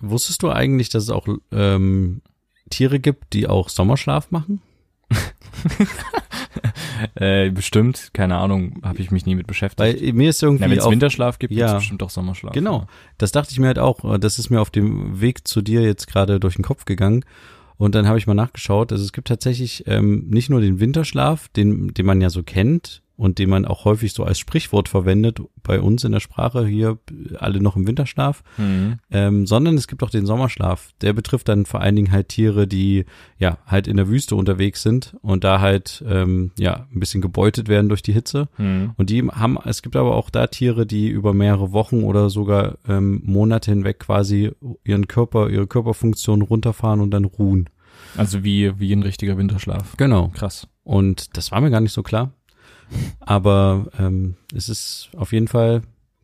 wusstest 0.00 0.42
du 0.42 0.50
eigentlich, 0.50 0.88
dass 0.88 1.04
es 1.04 1.10
auch 1.10 1.26
ähm, 1.52 2.22
Tiere 2.68 3.00
gibt, 3.00 3.32
die 3.32 3.46
auch 3.48 3.68
Sommerschlaf 3.68 4.30
machen? 4.30 4.60
Äh, 7.14 7.50
bestimmt, 7.50 8.10
keine 8.12 8.36
Ahnung, 8.36 8.80
habe 8.82 8.98
ich 8.98 9.10
mich 9.10 9.24
nie 9.24 9.34
mit 9.34 9.46
beschäftigt. 9.46 10.02
Weil 10.02 10.12
mir 10.12 10.28
ist 10.30 10.42
irgendwie 10.42 10.64
wenn 10.70 10.78
es 10.78 10.88
Winterschlaf 10.88 11.38
gibt, 11.38 11.52
Ja. 11.54 11.66
gibt's 11.66 11.80
bestimmt 11.80 12.02
auch 12.02 12.10
Sommerschlaf. 12.10 12.52
Genau. 12.52 12.86
Das 13.16 13.32
dachte 13.32 13.52
ich 13.52 13.58
mir 13.58 13.68
halt 13.68 13.78
auch. 13.78 14.18
Das 14.18 14.38
ist 14.38 14.50
mir 14.50 14.60
auf 14.60 14.68
dem 14.70 15.20
Weg 15.20 15.48
zu 15.48 15.62
dir 15.62 15.80
jetzt 15.80 16.06
gerade 16.08 16.38
durch 16.40 16.56
den 16.56 16.64
Kopf 16.64 16.84
gegangen. 16.84 17.24
Und 17.78 17.94
dann 17.94 18.06
habe 18.06 18.18
ich 18.18 18.26
mal 18.26 18.34
nachgeschaut. 18.34 18.92
Also 18.92 19.02
es 19.02 19.12
gibt 19.12 19.28
tatsächlich 19.28 19.84
ähm, 19.86 20.26
nicht 20.28 20.50
nur 20.50 20.60
den 20.60 20.78
Winterschlaf, 20.80 21.48
den, 21.48 21.94
den 21.94 22.04
man 22.04 22.20
ja 22.20 22.28
so 22.28 22.42
kennt 22.42 23.02
und 23.20 23.38
den 23.38 23.50
man 23.50 23.66
auch 23.66 23.84
häufig 23.84 24.14
so 24.14 24.24
als 24.24 24.38
Sprichwort 24.38 24.88
verwendet 24.88 25.42
bei 25.62 25.78
uns 25.78 26.04
in 26.04 26.12
der 26.12 26.20
Sprache 26.20 26.66
hier 26.66 26.98
alle 27.38 27.60
noch 27.60 27.76
im 27.76 27.86
Winterschlaf. 27.86 28.42
Mhm. 28.56 28.96
ähm, 29.10 29.46
sondern 29.46 29.74
es 29.74 29.88
gibt 29.88 30.02
auch 30.02 30.08
den 30.08 30.24
Sommerschlaf. 30.24 30.92
Der 31.02 31.12
betrifft 31.12 31.48
dann 31.48 31.66
vor 31.66 31.82
allen 31.82 31.96
Dingen 31.96 32.12
halt 32.12 32.30
Tiere, 32.30 32.66
die 32.66 33.04
ja 33.36 33.58
halt 33.66 33.88
in 33.88 33.98
der 33.98 34.08
Wüste 34.08 34.36
unterwegs 34.36 34.82
sind 34.82 35.16
und 35.20 35.44
da 35.44 35.60
halt 35.60 36.02
ähm, 36.08 36.52
ja 36.58 36.86
ein 36.90 36.98
bisschen 36.98 37.20
gebeutet 37.20 37.68
werden 37.68 37.90
durch 37.90 38.02
die 38.02 38.14
Hitze. 38.14 38.48
Mhm. 38.56 38.92
Und 38.96 39.10
die 39.10 39.22
haben, 39.22 39.58
es 39.66 39.82
gibt 39.82 39.96
aber 39.96 40.16
auch 40.16 40.30
da 40.30 40.46
Tiere, 40.46 40.86
die 40.86 41.08
über 41.08 41.34
mehrere 41.34 41.72
Wochen 41.72 42.04
oder 42.04 42.30
sogar 42.30 42.78
ähm, 42.88 43.20
Monate 43.26 43.70
hinweg 43.70 43.98
quasi 43.98 44.52
ihren 44.82 45.08
Körper, 45.08 45.50
ihre 45.50 45.66
Körperfunktion 45.66 46.40
runterfahren 46.40 47.02
und 47.02 47.10
dann 47.10 47.26
ruhen. 47.26 47.68
Also 48.16 48.44
wie, 48.44 48.78
wie 48.80 48.94
ein 48.94 49.02
richtiger 49.02 49.36
Winterschlaf. 49.36 49.98
Genau. 49.98 50.28
Krass. 50.28 50.68
Und 50.82 51.36
das 51.36 51.52
war 51.52 51.60
mir 51.60 51.70
gar 51.70 51.82
nicht 51.82 51.92
so 51.92 52.02
klar. 52.02 52.32
Aber 53.20 53.86
ähm, 53.98 54.36
es 54.54 54.68
ist 54.68 55.10
auf 55.16 55.32
jeden 55.32 55.48
Fall 55.48 55.82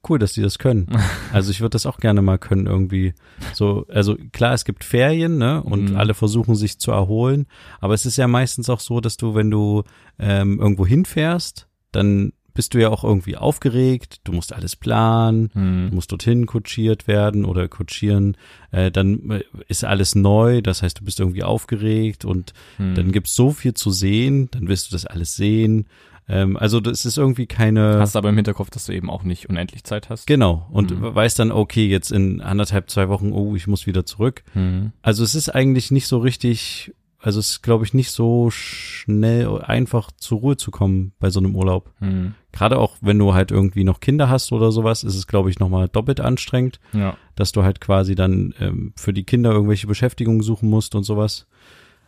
cool, 0.08 0.18
dass 0.18 0.32
die 0.35 0.42
das 0.42 0.58
können. 0.58 0.87
Also 1.32 1.50
ich 1.50 1.61
würde 1.61 1.70
das 1.70 1.85
auch 1.87 1.99
gerne 1.99 2.23
mal 2.23 2.38
können 2.38 2.66
irgendwie. 2.66 3.12
So, 3.52 3.85
also 3.90 4.16
klar, 4.32 4.54
es 4.54 4.64
gibt 4.64 4.85
Ferien, 4.85 5.37
ne? 5.38 5.62
Und 5.62 5.90
Mhm. 5.90 5.96
alle 5.96 6.14
versuchen 6.14 6.54
sich 6.54 6.78
zu 6.78 6.92
erholen. 6.92 7.46
Aber 7.80 7.92
es 7.94 8.06
ist 8.06 8.16
ja 8.16 8.26
meistens 8.28 8.70
auch 8.70 8.80
so, 8.80 9.00
dass 9.00 9.16
du, 9.16 9.35
wenn 9.35 9.50
du 9.50 9.82
ähm, 10.18 10.58
irgendwo 10.61 10.87
hinfährst, 10.87 11.66
dann 11.92 12.32
bist 12.54 12.73
du 12.73 12.80
ja 12.80 12.88
auch 12.88 13.04
irgendwie 13.04 13.37
aufgeregt. 13.37 14.20
Du 14.25 14.32
musst 14.32 14.54
alles 14.54 14.76
planen. 14.76 15.50
Mhm. 15.52 15.88
Du 15.90 15.94
musst 15.96 16.11
dorthin 16.12 16.46
kutschiert 16.46 17.06
werden 17.06 17.44
oder 17.44 17.68
kutschieren. 17.68 18.37
Äh, 18.70 18.90
dann 18.90 19.30
äh, 19.30 19.42
ist 19.68 19.85
alles 19.85 20.14
neu. 20.14 20.62
Das 20.62 20.82
heißt, 20.82 21.00
du 21.00 21.04
bist 21.04 21.20
irgendwie 21.20 21.42
aufgeregt 21.42 22.25
und 22.25 22.54
Mhm. 22.78 22.94
dann 22.94 23.12
gibt's 23.12 23.35
so 23.35 23.50
viel 23.50 23.75
zu 23.75 23.90
sehen, 23.90 24.49
dann 24.52 24.68
wirst 24.68 24.88
du 24.90 24.94
das 24.94 25.04
alles 25.04 25.37
sehen. 25.37 25.87
Ähm, 26.28 26.56
also 26.56 26.80
das 26.80 27.04
ist 27.06 27.18
irgendwie 27.18 27.47
keine. 27.47 27.99
Hast 28.00 28.16
aber 28.16 28.28
im 28.30 28.37
Hinterkopf, 28.37 28.71
dass 28.71 28.87
du 28.87 28.92
eben 28.92 29.11
auch 29.11 29.23
nicht 29.23 29.49
unendlich 29.49 29.85
Zeit 29.85 30.11
hast. 30.11 30.26
genau. 30.26 30.66
Und 30.71 30.90
Mhm. 30.90 31.14
weißt 31.14 31.38
dann, 31.38 31.52
okay, 31.52 31.87
jetzt 31.87 32.11
in 32.11 32.40
anderthalb, 32.40 32.90
zwei 32.90 33.09
Wochen, 33.09 33.33
oh, 33.33 33.54
ich 33.54 33.66
muss 33.66 33.87
wieder 33.87 34.04
zurück. 34.06 34.42
Mhm. 34.54 34.92
Also 35.02 35.23
es 35.23 35.35
ist 35.35 35.49
eigentlich 35.49 35.90
nicht 35.90 36.06
so 36.09 36.18
richtig 36.18 36.92
also 37.18 37.40
es 37.40 37.50
ist, 37.52 37.62
glaube 37.62 37.85
ich, 37.85 37.92
nicht 37.92 38.12
so 38.12 38.50
schnell 38.50 39.61
einfach 39.62 40.12
zur 40.16 40.38
Ruhe 40.40 40.56
zu 40.56 40.71
kommen 40.71 41.12
bei 41.18 41.30
so 41.30 41.40
einem 41.40 41.56
Urlaub. 41.56 41.92
Hm. 41.99 42.35
Gerade 42.52 42.78
auch, 42.78 42.97
wenn 43.00 43.18
du 43.18 43.35
halt 43.35 43.50
irgendwie 43.50 43.83
noch 43.85 43.99
Kinder 44.00 44.28
hast 44.28 44.52
oder 44.52 44.71
sowas, 44.71 45.02
ist 45.02 45.16
es, 45.16 45.26
glaube 45.26 45.50
ich, 45.50 45.59
nochmal 45.59 45.88
doppelt 45.88 46.21
anstrengend, 46.21 46.78
Ja. 46.92 47.16
dass 47.35 47.50
du 47.52 47.64
halt 47.64 47.80
quasi 47.80 48.14
dann 48.14 48.54
ähm, 48.61 48.92
für 48.97 49.12
die 49.12 49.25
Kinder 49.25 49.50
irgendwelche 49.50 49.88
Beschäftigungen 49.88 50.42
suchen 50.42 50.68
musst 50.71 50.95
und 50.95 51.02
sowas. 51.04 51.49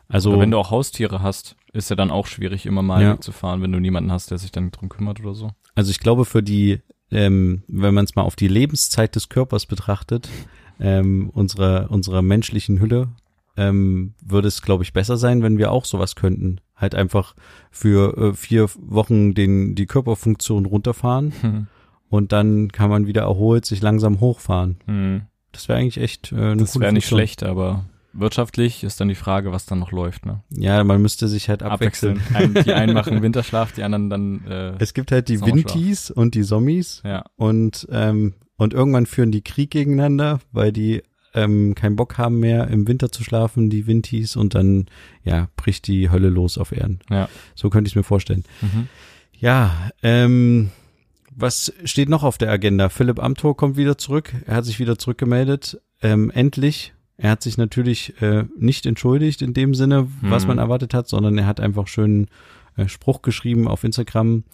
Also, 0.08 0.30
Oder 0.30 0.40
wenn 0.40 0.50
du 0.50 0.58
auch 0.58 0.70
Haustiere 0.70 1.22
hast, 1.22 1.56
ist 1.72 1.90
ja 1.90 1.96
dann 1.96 2.10
auch 2.10 2.26
schwierig, 2.26 2.64
immer 2.66 2.82
mal 2.82 3.02
Ja. 3.02 3.12
wegzufahren, 3.12 3.60
wenn 3.62 3.72
du 3.72 3.78
niemanden 3.80 4.10
hast, 4.10 4.30
der 4.30 4.38
sich 4.38 4.50
dann 4.52 4.70
drum 4.70 4.88
kümmert 4.88 5.20
oder 5.20 5.34
so. 5.34 5.50
also 5.74 5.90
ich 5.90 6.00
glaube, 6.00 6.24
für 6.24 6.42
die, 6.42 6.80
ähm, 7.10 7.62
wenn 7.68 7.94
man 7.94 8.04
es 8.04 8.14
mal 8.16 8.22
auf 8.22 8.34
die 8.36 8.48
Lebenszeit 8.48 9.14
des 9.14 9.28
Körpers 9.28 9.66
betrachtet, 9.66 10.28
ähm, 10.80 11.28
unserer, 11.30 11.90
unserer 11.90 12.22
menschlichen 12.22 12.80
Hülle, 12.80 13.08
ähm, 13.56 14.14
würde 14.24 14.48
es, 14.48 14.62
glaube 14.62 14.82
ich, 14.84 14.92
besser 14.92 15.16
sein, 15.16 15.42
wenn 15.42 15.58
wir 15.58 15.72
auch 15.72 15.84
sowas 15.84 16.14
könnten. 16.14 16.60
Halt 16.76 16.94
einfach 16.94 17.34
für 17.70 18.16
äh, 18.16 18.34
vier 18.34 18.68
Wochen 18.78 19.34
den, 19.34 19.74
die 19.74 19.86
Körperfunktion 19.86 20.64
runterfahren 20.64 21.66
und 22.08 22.32
dann 22.32 22.70
kann 22.72 22.88
man 22.88 23.06
wieder 23.06 23.22
erholt 23.22 23.66
sich 23.66 23.82
langsam 23.82 24.20
hochfahren. 24.20 24.78
Hm. 24.86 25.22
Das 25.52 25.68
wäre 25.68 25.78
eigentlich 25.80 25.98
echt 26.00 26.30
äh, 26.32 26.36
eine 26.36 26.56
Das 26.58 26.78
wäre 26.78 26.92
nicht 26.92 27.08
schlecht, 27.08 27.42
aber 27.42 27.84
wirtschaftlich 28.20 28.84
ist 28.84 29.00
dann 29.00 29.08
die 29.08 29.14
Frage, 29.14 29.52
was 29.52 29.66
dann 29.66 29.78
noch 29.78 29.92
läuft. 29.92 30.26
Ne? 30.26 30.42
Ja, 30.50 30.82
man 30.84 31.00
müsste 31.00 31.28
sich 31.28 31.48
halt 31.48 31.62
abwechseln. 31.62 32.20
Ein, 32.34 32.54
die 32.54 32.72
einen 32.72 32.94
machen 32.94 33.22
Winterschlaf, 33.22 33.72
die 33.72 33.82
anderen 33.82 34.10
dann 34.10 34.46
äh, 34.46 34.74
Es 34.78 34.94
gibt 34.94 35.12
halt 35.12 35.28
die. 35.28 35.40
Winties 35.40 36.10
und 36.10 36.34
die 36.34 36.42
Zombies 36.42 37.02
ja. 37.04 37.24
und 37.36 37.86
ähm, 37.90 38.34
und 38.56 38.74
irgendwann 38.74 39.06
führen 39.06 39.30
die 39.30 39.42
Krieg 39.42 39.70
gegeneinander, 39.70 40.40
weil 40.50 40.72
die 40.72 41.02
ähm, 41.32 41.74
keinen 41.74 41.96
Bock 41.96 42.18
haben 42.18 42.40
mehr 42.40 42.68
im 42.68 42.88
Winter 42.88 43.12
zu 43.12 43.22
schlafen, 43.22 43.70
die 43.70 43.86
Winties 43.86 44.36
und 44.36 44.54
dann 44.54 44.86
ja 45.24 45.48
bricht 45.56 45.86
die 45.86 46.10
Hölle 46.10 46.28
los 46.28 46.58
auf 46.58 46.72
Erden. 46.72 47.00
Ja. 47.08 47.28
So 47.54 47.70
könnte 47.70 47.88
ich 47.88 47.96
mir 47.96 48.02
vorstellen. 48.02 48.44
Mhm. 48.60 48.88
Ja, 49.38 49.90
ähm, 50.02 50.70
was 51.30 51.72
steht 51.84 52.08
noch 52.08 52.24
auf 52.24 52.38
der 52.38 52.50
Agenda? 52.50 52.88
Philipp 52.88 53.22
Amthor 53.22 53.56
kommt 53.56 53.76
wieder 53.76 53.96
zurück. 53.96 54.34
Er 54.46 54.56
hat 54.56 54.64
sich 54.64 54.80
wieder 54.80 54.98
zurückgemeldet. 54.98 55.80
Ähm, 56.02 56.30
endlich. 56.30 56.94
Er 57.20 57.30
hat 57.32 57.42
sich 57.42 57.58
natürlich 57.58 58.20
äh, 58.22 58.44
nicht 58.56 58.86
entschuldigt 58.86 59.42
in 59.42 59.52
dem 59.52 59.74
Sinne, 59.74 60.06
was 60.22 60.44
Mhm. 60.44 60.48
man 60.48 60.58
erwartet 60.58 60.94
hat, 60.94 61.08
sondern 61.08 61.36
er 61.36 61.46
hat 61.46 61.58
einfach 61.60 61.88
schönen 61.88 62.28
äh, 62.76 62.86
Spruch 62.88 63.22
geschrieben 63.22 63.66
auf 63.66 63.82
Instagram. 63.82 64.44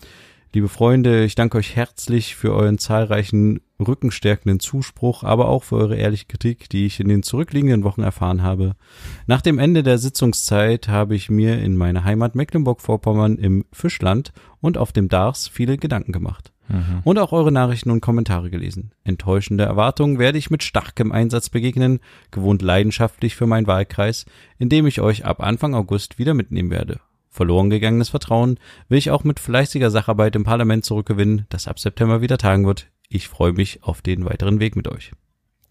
Liebe 0.54 0.68
Freunde, 0.68 1.25
ich 1.25 1.35
danke 1.35 1.59
euch 1.59 1.76
herzlich 1.76 2.37
für 2.37 2.54
euren 2.54 2.78
zahlreichen 2.78 3.61
rückenstärkenden 3.85 4.61
Zuspruch, 4.61 5.25
aber 5.25 5.49
auch 5.49 5.64
für 5.64 5.76
eure 5.76 5.97
ehrliche 5.97 6.26
Kritik, 6.26 6.71
die 6.71 6.87
ich 6.87 7.00
in 7.00 7.09
den 7.09 7.23
zurückliegenden 7.23 7.83
Wochen 7.85 8.02
erfahren 8.02 8.42
habe. 8.42 8.76
Nach 9.26 9.42
dem 9.42 9.59
Ende 9.59 9.83
der 9.83 9.99
Sitzungszeit 9.99 10.88
habe 10.88 11.16
ich 11.16 11.28
mir 11.28 11.61
in 11.61 11.76
meiner 11.76 12.04
Heimat 12.04 12.35
Mecklenburg-Vorpommern 12.37 13.37
im 13.37 13.64
Fischland 13.73 14.33
und 14.61 14.78
auf 14.78 14.92
dem 14.92 15.09
Dars 15.09 15.49
viele 15.49 15.76
Gedanken 15.76 16.12
gemacht. 16.12 16.53
Mhm. 16.68 17.00
Und 17.04 17.18
auch 17.18 17.33
eure 17.33 17.52
Nachrichten 17.52 17.90
und 17.90 18.00
Kommentare 18.00 18.50
gelesen. 18.50 18.92
Enttäuschende 19.04 19.64
Erwartungen 19.64 20.18
werde 20.18 20.38
ich 20.38 20.50
mit 20.50 20.62
starkem 20.62 21.12
Einsatz 21.12 21.50
begegnen, 21.50 22.00
gewohnt 22.30 22.62
leidenschaftlich 22.62 23.37
für 23.37 23.47
meinen 23.47 23.66
Wahlkreis, 23.66 24.25
in 24.59 24.68
dem 24.68 24.87
ich 24.87 25.00
euch 25.00 25.25
ab 25.25 25.42
Anfang 25.42 25.75
August 25.75 26.18
wieder 26.18 26.35
mitnehmen 26.35 26.71
werde. 26.71 27.00
Verloren 27.30 27.68
gegangenes 27.68 28.11
Vertrauen 28.11 28.59
will 28.88 28.99
ich 28.99 29.11
auch 29.11 29.25
mit 29.25 29.40
fleißiger 29.40 29.90
Sacharbeit 29.90 30.37
im 30.37 30.44
Parlament 30.44 30.85
zurückgewinnen, 30.85 31.47
das 31.49 31.66
ab 31.66 31.80
September 31.80 32.21
wieder 32.21 32.38
tagen 32.38 32.64
wird. 32.64 32.87
Ich 33.09 33.28
freue 33.28 33.52
mich 33.52 33.83
auf 33.83 34.02
den 34.02 34.25
weiteren 34.25 34.61
Weg 34.61 34.76
mit 34.76 34.88
euch. 34.88 35.12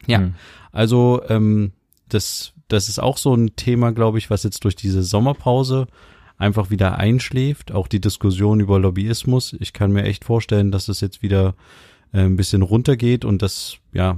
Ja. 0.05 0.19
Mhm. 0.19 0.35
Also 0.71 1.21
ähm, 1.29 1.71
das, 2.09 2.53
das 2.67 2.89
ist 2.89 3.00
auch 3.00 3.17
so 3.17 3.33
ein 3.33 3.55
Thema, 3.55 3.91
glaube 3.91 4.17
ich, 4.17 4.29
was 4.29 4.43
jetzt 4.43 4.63
durch 4.65 4.75
diese 4.75 5.03
Sommerpause 5.03 5.88
einfach 6.37 6.69
wieder 6.69 6.97
einschläft. 6.97 7.71
Auch 7.71 7.87
die 7.87 8.01
Diskussion 8.01 8.59
über 8.59 8.79
Lobbyismus. 8.79 9.55
Ich 9.59 9.73
kann 9.73 9.91
mir 9.91 10.03
echt 10.03 10.25
vorstellen, 10.25 10.71
dass 10.71 10.87
es 10.87 11.01
jetzt 11.01 11.21
wieder 11.21 11.55
äh, 12.13 12.21
ein 12.21 12.35
bisschen 12.35 12.61
runtergeht 12.61 13.25
und 13.25 13.41
das, 13.41 13.77
ja, 13.93 14.17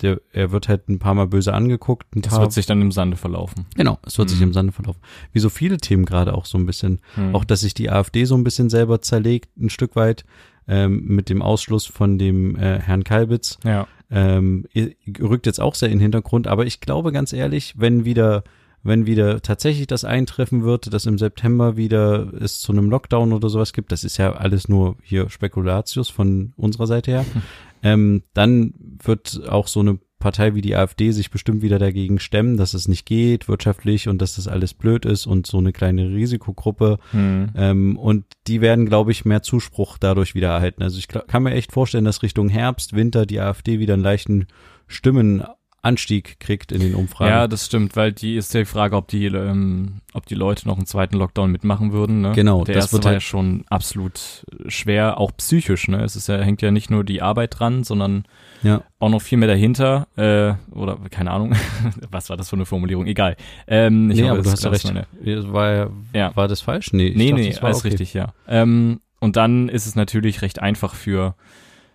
der, 0.00 0.20
er 0.32 0.52
wird 0.52 0.68
halt 0.68 0.88
ein 0.88 1.00
paar 1.00 1.14
Mal 1.14 1.26
böse 1.26 1.52
angeguckt. 1.52 2.14
Ein 2.14 2.22
Das 2.22 2.32
paar, 2.34 2.42
wird 2.42 2.52
sich 2.52 2.66
dann 2.66 2.80
im 2.80 2.92
Sande 2.92 3.16
verlaufen. 3.16 3.66
genau, 3.74 3.98
es 4.06 4.16
wird 4.16 4.28
sich 4.30 4.38
Mhm. 4.38 4.44
im 4.48 4.52
Sande 4.52 4.72
verlaufen. 4.72 5.00
Wie 5.32 5.40
so 5.40 5.48
viele 5.50 5.78
Themen 5.78 6.04
gerade 6.04 6.34
auch 6.34 6.46
so 6.46 6.56
ein 6.56 6.66
bisschen. 6.66 7.00
Mhm. 7.16 7.34
Auch, 7.34 7.44
dass 7.44 7.60
sich 7.62 7.74
die 7.74 7.90
AfD 7.90 8.24
so 8.24 8.36
ein 8.36 8.44
bisschen 8.44 8.70
selber 8.70 9.02
zerlegt, 9.02 9.50
ein 9.58 9.70
Stück 9.70 9.96
weit, 9.96 10.24
ähm, 10.68 11.04
mit 11.06 11.28
dem 11.30 11.42
Ausschluss 11.42 11.86
von 11.86 12.18
dem 12.18 12.54
äh, 12.56 12.78
Herrn 12.78 13.02
Kalbitz 13.02 13.58
ja. 13.64 13.88
ähm, 14.10 14.66
rückt 15.18 15.46
jetzt 15.46 15.60
auch 15.60 15.74
sehr 15.74 15.88
in 15.88 15.94
den 15.96 16.02
Hintergrund, 16.02 16.46
aber 16.46 16.66
ich 16.66 16.80
glaube 16.80 17.10
ganz 17.10 17.32
ehrlich, 17.32 17.74
wenn 17.78 18.04
wieder, 18.04 18.44
wenn 18.82 19.06
wieder 19.06 19.40
tatsächlich 19.40 19.86
das 19.86 20.04
eintreffen 20.04 20.62
wird, 20.62 20.92
dass 20.92 21.06
im 21.06 21.18
September 21.18 21.76
wieder 21.76 22.32
es 22.40 22.60
zu 22.60 22.72
einem 22.72 22.90
Lockdown 22.90 23.32
oder 23.32 23.48
sowas 23.48 23.72
gibt, 23.72 23.92
das 23.92 24.04
ist 24.04 24.16
ja 24.16 24.32
alles 24.32 24.68
nur 24.68 24.96
hier 25.02 25.28
Spekulatius 25.30 26.08
von 26.08 26.52
unserer 26.56 26.86
Seite 26.86 27.10
her, 27.10 27.24
ähm, 27.82 28.22
dann 28.34 28.74
wird 29.02 29.48
auch 29.48 29.66
so 29.66 29.80
eine 29.80 29.98
Partei 30.18 30.56
wie 30.56 30.62
die 30.62 30.74
AfD 30.74 31.12
sich 31.12 31.30
bestimmt 31.30 31.62
wieder 31.62 31.78
dagegen 31.78 32.18
stemmen, 32.18 32.56
dass 32.56 32.74
es 32.74 32.88
nicht 32.88 33.06
geht 33.06 33.48
wirtschaftlich 33.48 34.08
und 34.08 34.20
dass 34.20 34.34
das 34.34 34.48
alles 34.48 34.74
blöd 34.74 35.04
ist 35.04 35.26
und 35.26 35.46
so 35.46 35.58
eine 35.58 35.72
kleine 35.72 36.08
Risikogruppe 36.08 36.98
Mhm. 37.12 37.50
ähm, 37.54 37.96
und 37.96 38.24
die 38.48 38.60
werden, 38.60 38.86
glaube 38.86 39.12
ich, 39.12 39.24
mehr 39.24 39.42
Zuspruch 39.42 39.96
dadurch 39.96 40.34
wieder 40.34 40.48
erhalten. 40.48 40.82
Also 40.82 40.98
ich 40.98 41.06
kann 41.06 41.42
mir 41.42 41.52
echt 41.52 41.70
vorstellen, 41.70 42.04
dass 42.04 42.22
Richtung 42.22 42.48
Herbst, 42.48 42.94
Winter 42.94 43.26
die 43.26 43.40
AfD 43.40 43.78
wieder 43.78 43.94
einen 43.94 44.02
leichten 44.02 44.48
Stimmenanstieg 45.96 46.40
kriegt 46.40 46.72
in 46.72 46.80
den 46.80 46.94
Umfragen. 46.94 47.30
Ja, 47.30 47.48
das 47.48 47.66
stimmt, 47.66 47.96
weil 47.96 48.12
die 48.12 48.36
ist 48.36 48.52
ja 48.54 48.60
die 48.60 48.66
Frage, 48.66 48.96
ob 48.96 49.08
die, 49.08 49.26
ähm, 49.26 50.00
ob 50.12 50.26
die 50.26 50.34
Leute 50.34 50.66
noch 50.68 50.76
einen 50.76 50.86
zweiten 50.86 51.16
Lockdown 51.16 51.50
mitmachen 51.50 51.92
würden. 51.92 52.20
Ne? 52.20 52.32
Genau, 52.34 52.64
Der 52.64 52.74
das 52.74 52.84
erste 52.84 52.92
wird 52.96 53.04
war 53.04 53.12
halt- 53.12 53.16
ja 53.16 53.20
schon 53.26 53.64
absolut 53.68 54.44
schwer, 54.66 55.18
auch 55.18 55.32
psychisch. 55.36 55.88
Ne, 55.88 56.02
es 56.02 56.16
ist 56.16 56.28
ja 56.28 56.38
hängt 56.38 56.62
ja 56.62 56.70
nicht 56.70 56.90
nur 56.90 57.04
die 57.04 57.22
Arbeit 57.22 57.58
dran, 57.58 57.84
sondern 57.84 58.24
ja. 58.62 58.82
auch 58.98 59.08
noch 59.10 59.22
viel 59.22 59.38
mehr 59.38 59.48
dahinter. 59.48 60.06
Äh, 60.16 60.54
oder 60.74 60.98
keine 61.10 61.30
Ahnung, 61.30 61.54
was 62.10 62.28
war 62.30 62.36
das 62.36 62.48
für 62.50 62.56
eine 62.56 62.66
Formulierung? 62.66 63.06
Egal. 63.06 63.36
Ähm, 63.66 64.10
ich 64.10 64.16
nee, 64.18 64.24
hoffe, 64.24 64.32
aber 64.34 64.42
du 64.42 64.50
hast 64.50 64.64
ja 64.64 64.70
recht. 64.70 64.84
meine- 64.92 65.52
War, 65.52 65.90
ja, 66.14 66.34
war 66.36 66.48
das 66.48 66.60
falsch? 66.60 66.92
Nee, 66.92 67.08
ich 67.08 67.16
Nee, 67.16 67.30
dachte, 67.30 67.42
nee, 67.42 67.54
war 67.56 67.64
alles 67.64 67.78
okay. 67.78 67.88
richtig, 67.88 68.14
ja. 68.14 68.32
Ähm, 68.46 69.00
und 69.20 69.36
dann 69.36 69.68
ist 69.68 69.86
es 69.86 69.96
natürlich 69.96 70.42
recht 70.42 70.60
einfach 70.60 70.94
für, 70.94 71.34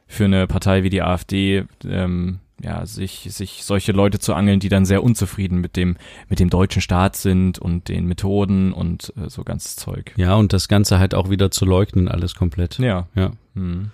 für 0.08 0.26
eine 0.26 0.48
Partei 0.48 0.84
wie 0.84 0.90
die 0.90 1.02
AfD, 1.02 1.64
ähm, 1.88 2.40
ja, 2.64 2.86
sich, 2.86 3.28
sich 3.30 3.64
solche 3.64 3.92
Leute 3.92 4.20
zu 4.20 4.34
angeln, 4.34 4.60
die 4.60 4.70
dann 4.70 4.86
sehr 4.86 5.04
unzufrieden 5.04 5.60
mit 5.60 5.76
dem, 5.76 5.98
mit 6.30 6.40
dem 6.40 6.50
deutschen 6.50 6.82
Staat 6.82 7.16
sind 7.16 7.60
und 7.60 7.90
den 7.90 8.06
Methoden 8.06 8.72
und 8.72 9.14
äh, 9.18 9.30
so 9.30 9.44
ganzes 9.44 9.76
Zeug. 9.76 10.14
Ja, 10.16 10.36
und 10.36 10.54
das 10.54 10.68
Ganze 10.68 10.98
halt 10.98 11.14
auch 11.14 11.30
wieder 11.30 11.52
zu 11.52 11.66
leugnen, 11.66 12.08
alles 12.08 12.36
komplett. 12.36 12.80
Ja. 12.80 13.08
Ja. 13.16 13.32
Hm. 13.56 13.92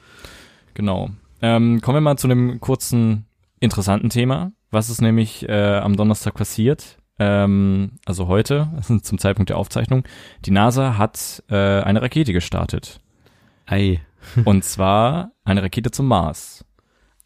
Genau. 0.75 1.09
Ähm, 1.41 1.81
kommen 1.81 1.97
wir 1.97 2.01
mal 2.01 2.17
zu 2.17 2.27
einem 2.27 2.59
kurzen, 2.59 3.25
interessanten 3.59 4.09
Thema. 4.09 4.51
Was 4.71 4.89
ist 4.89 5.01
nämlich 5.01 5.47
äh, 5.49 5.77
am 5.77 5.95
Donnerstag 5.95 6.35
passiert? 6.35 6.97
Ähm, 7.17 7.93
also 8.05 8.27
heute, 8.27 8.69
zum 9.01 9.17
Zeitpunkt 9.17 9.49
der 9.49 9.57
Aufzeichnung. 9.57 10.03
Die 10.45 10.51
NASA 10.51 10.97
hat 10.97 11.43
äh, 11.49 11.55
eine 11.55 12.01
Rakete 12.01 12.33
gestartet. 12.33 13.01
Ei. 13.65 14.01
Und 14.45 14.63
zwar 14.63 15.31
eine 15.43 15.63
Rakete 15.63 15.91
zum 15.91 16.07
Mars. 16.07 16.65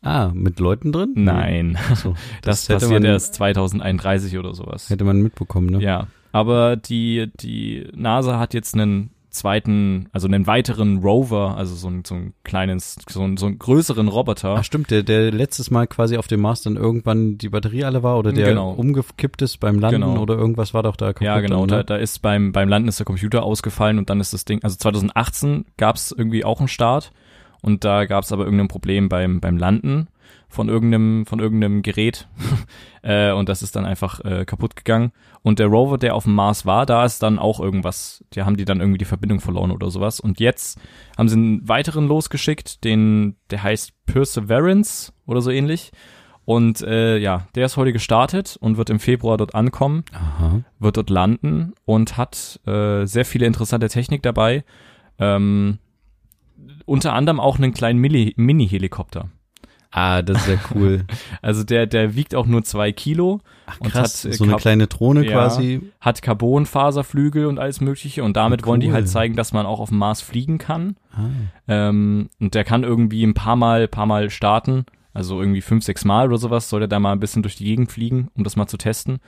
Ah, 0.03 0.31
mit 0.33 0.59
Leuten 0.59 0.91
drin? 0.91 1.13
Nein, 1.15 1.77
So, 1.95 2.13
das, 2.41 2.65
das, 2.65 2.69
hätte, 2.69 2.79
passiert 2.85 3.01
man, 3.03 3.11
erst 3.11 3.33
2031 3.35 4.37
oder 4.37 4.53
sowas. 4.53 4.89
hätte 4.89 5.03
man 5.05 5.21
mitbekommen, 5.21 5.69
ne? 5.69 5.81
Ja, 5.81 6.07
aber 6.31 6.75
die, 6.75 7.31
die 7.39 7.87
NASA 7.95 8.37
hat 8.39 8.53
jetzt 8.53 8.73
einen 8.75 9.11
zweiten, 9.29 10.09
also 10.11 10.27
einen 10.27 10.45
weiteren 10.45 10.97
Rover, 10.99 11.57
also 11.57 11.73
so 11.73 11.87
ein, 11.87 12.03
so 12.05 12.13
ein 12.13 12.33
kleines, 12.43 12.97
so 13.09 13.23
ein, 13.23 13.35
so 13.37 13.47
einen 13.47 13.57
größeren 13.57 14.07
Roboter. 14.07 14.55
Ach 14.59 14.63
stimmt, 14.63 14.91
der, 14.91 15.01
der 15.03 15.31
letztes 15.31 15.71
Mal 15.71 15.87
quasi 15.87 16.17
auf 16.17 16.27
dem 16.27 16.41
Mars 16.41 16.61
dann 16.61 16.75
irgendwann 16.75 17.39
die 17.39 17.49
Batterie 17.49 17.83
alle 17.83 18.03
war 18.03 18.19
oder 18.19 18.31
der 18.31 18.49
Genau. 18.49 18.71
umgekippt 18.71 19.41
ist 19.41 19.59
beim 19.59 19.79
Landen 19.79 20.01
Genau. 20.01 20.21
oder 20.21 20.35
irgendwas 20.35 20.73
war 20.75 20.83
doch 20.83 20.95
da 20.95 21.13
kaputt. 21.13 21.25
ja, 21.25 21.39
genau. 21.39 21.65
Da, 21.65 21.77
ne? 21.77 21.83
da 21.83 21.95
ist 21.95 22.21
beim, 22.21 22.51
beim 22.51 22.69
Landen 22.69 22.87
ist 22.89 22.99
der 22.99 23.05
Computer 23.05 23.41
ausgefallen 23.43 23.97
und 23.97 24.09
dann 24.11 24.19
ist 24.19 24.33
das 24.33 24.45
Ding, 24.45 24.63
also 24.63 24.75
2018 24.77 25.65
gab 25.77 25.95
es 25.95 26.11
irgendwie 26.15 26.45
auch 26.45 26.59
einen 26.59 26.67
Start 26.67 27.11
und 27.63 27.85
da 27.85 28.03
gab 28.03 28.25
es 28.25 28.31
aber 28.33 28.43
irgendein 28.43 28.67
Problem 28.67 29.07
beim, 29.07 29.39
beim 29.39 29.57
Landen 29.57 30.09
von 30.49 30.67
irgendeinem, 30.67 31.25
von 31.25 31.39
irgendeinem 31.39 31.81
Gerät 31.81 32.27
äh, 33.03 33.31
und 33.31 33.47
das 33.47 33.63
ist 33.63 33.77
dann 33.77 33.85
einfach 33.85 34.19
äh, 34.25 34.43
kaputt 34.43 34.75
gegangen. 34.75 35.13
Und 35.43 35.59
der 35.59 35.67
Rover, 35.67 35.97
der 35.97 36.13
auf 36.13 36.25
dem 36.25 36.35
Mars 36.35 36.65
war, 36.65 36.85
da 36.85 37.05
ist 37.05 37.23
dann 37.23 37.39
auch 37.39 37.61
irgendwas, 37.61 38.23
die 38.33 38.43
haben 38.43 38.57
die 38.57 38.65
dann 38.65 38.81
irgendwie 38.81 38.97
die 38.97 39.05
Verbindung 39.05 39.39
verloren 39.39 39.71
oder 39.71 39.89
sowas. 39.91 40.19
Und 40.19 40.41
jetzt 40.41 40.77
haben 41.17 41.29
sie 41.29 41.37
einen 41.37 41.67
weiteren 41.67 42.05
losgeschickt, 42.07 42.83
den, 42.83 43.37
der 43.49 43.63
heißt 43.63 43.93
Perseverance 44.05 45.13
oder 45.25 45.41
so 45.41 45.49
ähnlich. 45.49 45.93
Und 46.43 46.81
äh, 46.81 47.17
ja, 47.17 47.47
der 47.55 47.67
ist 47.67 47.77
heute 47.77 47.93
gestartet 47.93 48.57
und 48.59 48.75
wird 48.75 48.89
im 48.89 48.99
Februar 48.99 49.37
dort 49.37 49.55
ankommen 49.55 50.03
Aha. 50.11 50.59
wird 50.79 50.97
dort 50.97 51.09
landen 51.09 51.71
und 51.85 52.17
hat 52.17 52.59
äh, 52.67 53.05
sehr 53.05 53.23
viele 53.23 53.45
interessante 53.45 53.87
Technik 53.87 54.21
dabei. 54.21 54.65
Ähm, 55.17 55.79
unter 56.85 57.13
anderem 57.13 57.39
auch 57.39 57.57
einen 57.57 57.73
kleinen 57.73 57.99
Mini- 57.99 58.33
Mini-Helikopter. 58.35 59.29
Ah, 59.95 60.23
das 60.23 60.39
ist 60.41 60.47
ja 60.47 60.59
cool. 60.73 61.05
Also 61.43 61.63
der, 61.63 61.85
der 61.85 62.15
wiegt 62.15 62.33
auch 62.33 62.47
nur 62.47 62.63
zwei 62.63 62.91
Kilo. 62.91 63.41
Ach, 63.67 63.79
Und 63.79 63.91
krass, 63.91 64.23
hat, 64.25 64.31
äh, 64.31 64.33
so 64.35 64.43
eine 64.43 64.55
kleine 64.55 64.87
Drohne 64.87 65.23
Ja. 65.25 65.33
quasi. 65.33 65.81
hat 66.01 66.21
Carbonfaserflügel 66.67 67.45
und 67.45 67.59
alles 67.59 67.81
mögliche 67.81 68.23
und 68.23 68.35
damit 68.37 68.63
Ah, 68.63 68.65
wollen 68.67 68.79
die 68.81 68.87
cool. 68.87 68.93
halt 68.93 69.09
zeigen, 69.09 69.35
dass 69.35 69.53
man 69.53 69.65
auch 69.65 69.79
auf 69.79 69.89
dem 69.89 69.99
Mars 69.99 70.21
fliegen 70.21 70.57
kann. 70.57 70.95
Ah, 71.11 71.27
Ähm, 71.67 72.29
und 72.39 72.55
der 72.55 72.63
kann 72.63 72.83
irgendwie 72.83 73.23
ein 73.23 73.33
paar 73.35 73.55
Mal, 73.55 73.87
paar 73.87 74.05
Mal 74.07 74.29
starten, 74.29 74.85
also 75.13 75.39
irgendwie 75.39 75.61
fünf, 75.61 75.83
sechs 75.83 76.05
Mal 76.05 76.27
oder 76.27 76.37
sowas, 76.37 76.69
soll 76.69 76.79
der 76.81 76.87
da 76.89 76.99
mal 76.99 77.11
ein 77.11 77.19
bisschen 77.19 77.43
durch 77.43 77.55
die 77.55 77.65
Gegend 77.65 77.91
fliegen, 77.91 78.29
um 78.35 78.43
das 78.43 78.55
mal 78.55 78.67
zu 78.67 78.77
testen. 78.77 79.19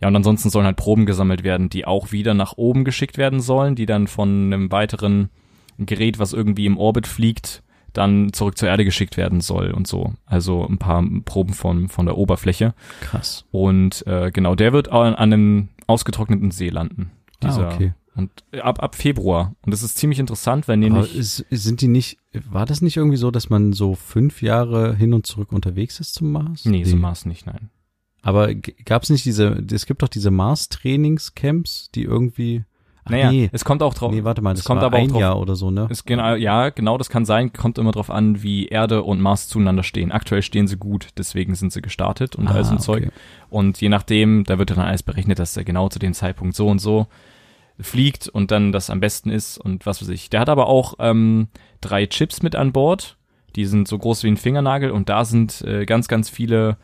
Ja, 0.00 0.08
und 0.08 0.16
ansonsten 0.16 0.50
sollen 0.50 0.66
halt 0.66 0.76
Proben 0.76 1.06
gesammelt 1.06 1.42
werden, 1.44 1.68
die 1.70 1.86
auch 1.86 2.12
wieder 2.12 2.34
nach 2.34 2.54
oben 2.56 2.84
geschickt 2.84 3.16
werden 3.18 3.40
sollen, 3.40 3.76
die 3.76 3.86
dann 3.86 4.08
von 4.08 4.28
einem 4.52 4.70
weiteren 4.72 5.30
Gerät, 5.78 6.18
was 6.18 6.32
irgendwie 6.32 6.66
im 6.66 6.78
Orbit 6.78 7.06
fliegt, 7.06 7.62
dann 7.92 8.32
zurück 8.32 8.56
zur 8.56 8.68
Erde 8.68 8.84
geschickt 8.84 9.16
werden 9.16 9.40
soll 9.40 9.70
und 9.70 9.86
so. 9.86 10.14
Also 10.24 10.66
ein 10.66 10.78
paar 10.78 11.04
Proben 11.24 11.54
von, 11.54 11.88
von 11.88 12.06
der 12.06 12.16
Oberfläche. 12.16 12.74
krass. 13.00 13.44
Und 13.50 14.06
äh, 14.06 14.30
genau, 14.30 14.54
der 14.54 14.72
wird 14.72 14.90
an, 14.90 15.14
an 15.14 15.32
einem 15.32 15.68
ausgetrockneten 15.86 16.50
See 16.50 16.68
landen. 16.68 17.10
Dieser, 17.42 17.68
ah, 17.68 17.74
okay. 17.74 17.92
Und 18.14 18.30
ab, 18.60 18.82
ab 18.82 18.94
Februar. 18.94 19.54
Und 19.62 19.72
das 19.72 19.82
ist 19.82 19.96
ziemlich 19.96 20.18
interessant, 20.18 20.68
weil 20.68 20.76
nämlich. 20.76 21.14
ist, 21.16 21.44
sind 21.50 21.80
die 21.80 21.88
nicht, 21.88 22.18
war 22.50 22.66
das 22.66 22.82
nicht 22.82 22.96
irgendwie 22.96 23.16
so, 23.16 23.30
dass 23.30 23.48
man 23.48 23.72
so 23.72 23.94
fünf 23.94 24.42
Jahre 24.42 24.94
hin 24.94 25.14
und 25.14 25.26
zurück 25.26 25.52
unterwegs 25.52 25.98
ist 25.98 26.14
zum 26.14 26.30
Mars? 26.30 26.64
nee, 26.64 26.84
so 26.84 26.96
Mars 26.96 27.24
nicht, 27.24 27.46
nein. 27.46 27.70
Aber 28.22 28.54
gab 28.54 29.02
es 29.02 29.10
nicht 29.10 29.24
diese, 29.24 29.64
es 29.72 29.86
gibt 29.86 30.02
doch 30.02 30.08
diese 30.08 30.30
Mars-Trainingscamps, 30.30 31.90
die 31.94 32.04
irgendwie, 32.04 32.64
ach 33.04 33.10
Naja, 33.10 33.30
nee, 33.30 33.48
es 33.52 33.64
kommt 33.64 33.82
auch 33.82 33.94
drauf. 33.94 34.12
nee, 34.12 34.24
warte 34.24 34.42
mal, 34.42 34.52
es 34.52 34.60
das 34.60 34.64
kommt 34.66 34.82
aber 34.82 34.96
auch 34.98 35.00
ein 35.02 35.08
drauf- 35.08 35.20
Jahr 35.20 35.38
oder 35.40 35.54
so, 35.56 35.70
ne? 35.70 35.88
Es, 35.90 36.04
genau, 36.04 36.34
ja, 36.34 36.70
genau, 36.70 36.98
das 36.98 37.08
kann 37.10 37.24
sein. 37.24 37.52
Kommt 37.52 37.78
immer 37.78 37.92
drauf 37.92 38.10
an, 38.10 38.42
wie 38.42 38.66
Erde 38.68 39.02
und 39.02 39.20
Mars 39.20 39.48
zueinander 39.48 39.82
stehen. 39.82 40.12
Aktuell 40.12 40.42
stehen 40.42 40.66
sie 40.68 40.76
gut, 40.76 41.08
deswegen 41.18 41.54
sind 41.54 41.72
sie 41.72 41.82
gestartet 41.82 42.36
und 42.36 42.48
all 42.48 42.64
so 42.64 42.72
ein 42.72 42.78
Zeug. 42.80 43.04
Ah, 43.04 43.06
okay. 43.08 43.16
Und 43.50 43.80
je 43.80 43.88
nachdem, 43.88 44.44
da 44.44 44.58
wird 44.58 44.70
dann 44.70 44.78
alles 44.78 45.02
berechnet, 45.02 45.38
dass 45.38 45.56
er 45.56 45.64
genau 45.64 45.88
zu 45.88 45.98
dem 45.98 46.12
Zeitpunkt 46.14 46.54
so 46.56 46.68
und 46.68 46.78
so 46.80 47.06
fliegt 47.80 48.28
und 48.28 48.50
dann 48.50 48.70
das 48.70 48.90
am 48.90 49.00
besten 49.00 49.30
ist 49.30 49.58
und 49.58 49.86
was 49.86 50.00
weiß 50.02 50.08
ich. 50.10 50.30
Der 50.30 50.40
hat 50.40 50.48
aber 50.48 50.66
auch 50.68 50.94
ähm, 50.98 51.48
drei 51.80 52.06
Chips 52.06 52.42
mit 52.42 52.54
an 52.54 52.72
Bord. 52.72 53.16
Die 53.56 53.64
sind 53.66 53.88
so 53.88 53.98
groß 53.98 54.22
wie 54.24 54.28
ein 54.28 54.36
Fingernagel 54.36 54.90
und 54.90 55.08
da 55.08 55.24
sind 55.24 55.62
äh, 55.62 55.84
ganz, 55.84 56.06
ganz 56.08 56.30
viele, 56.30 56.76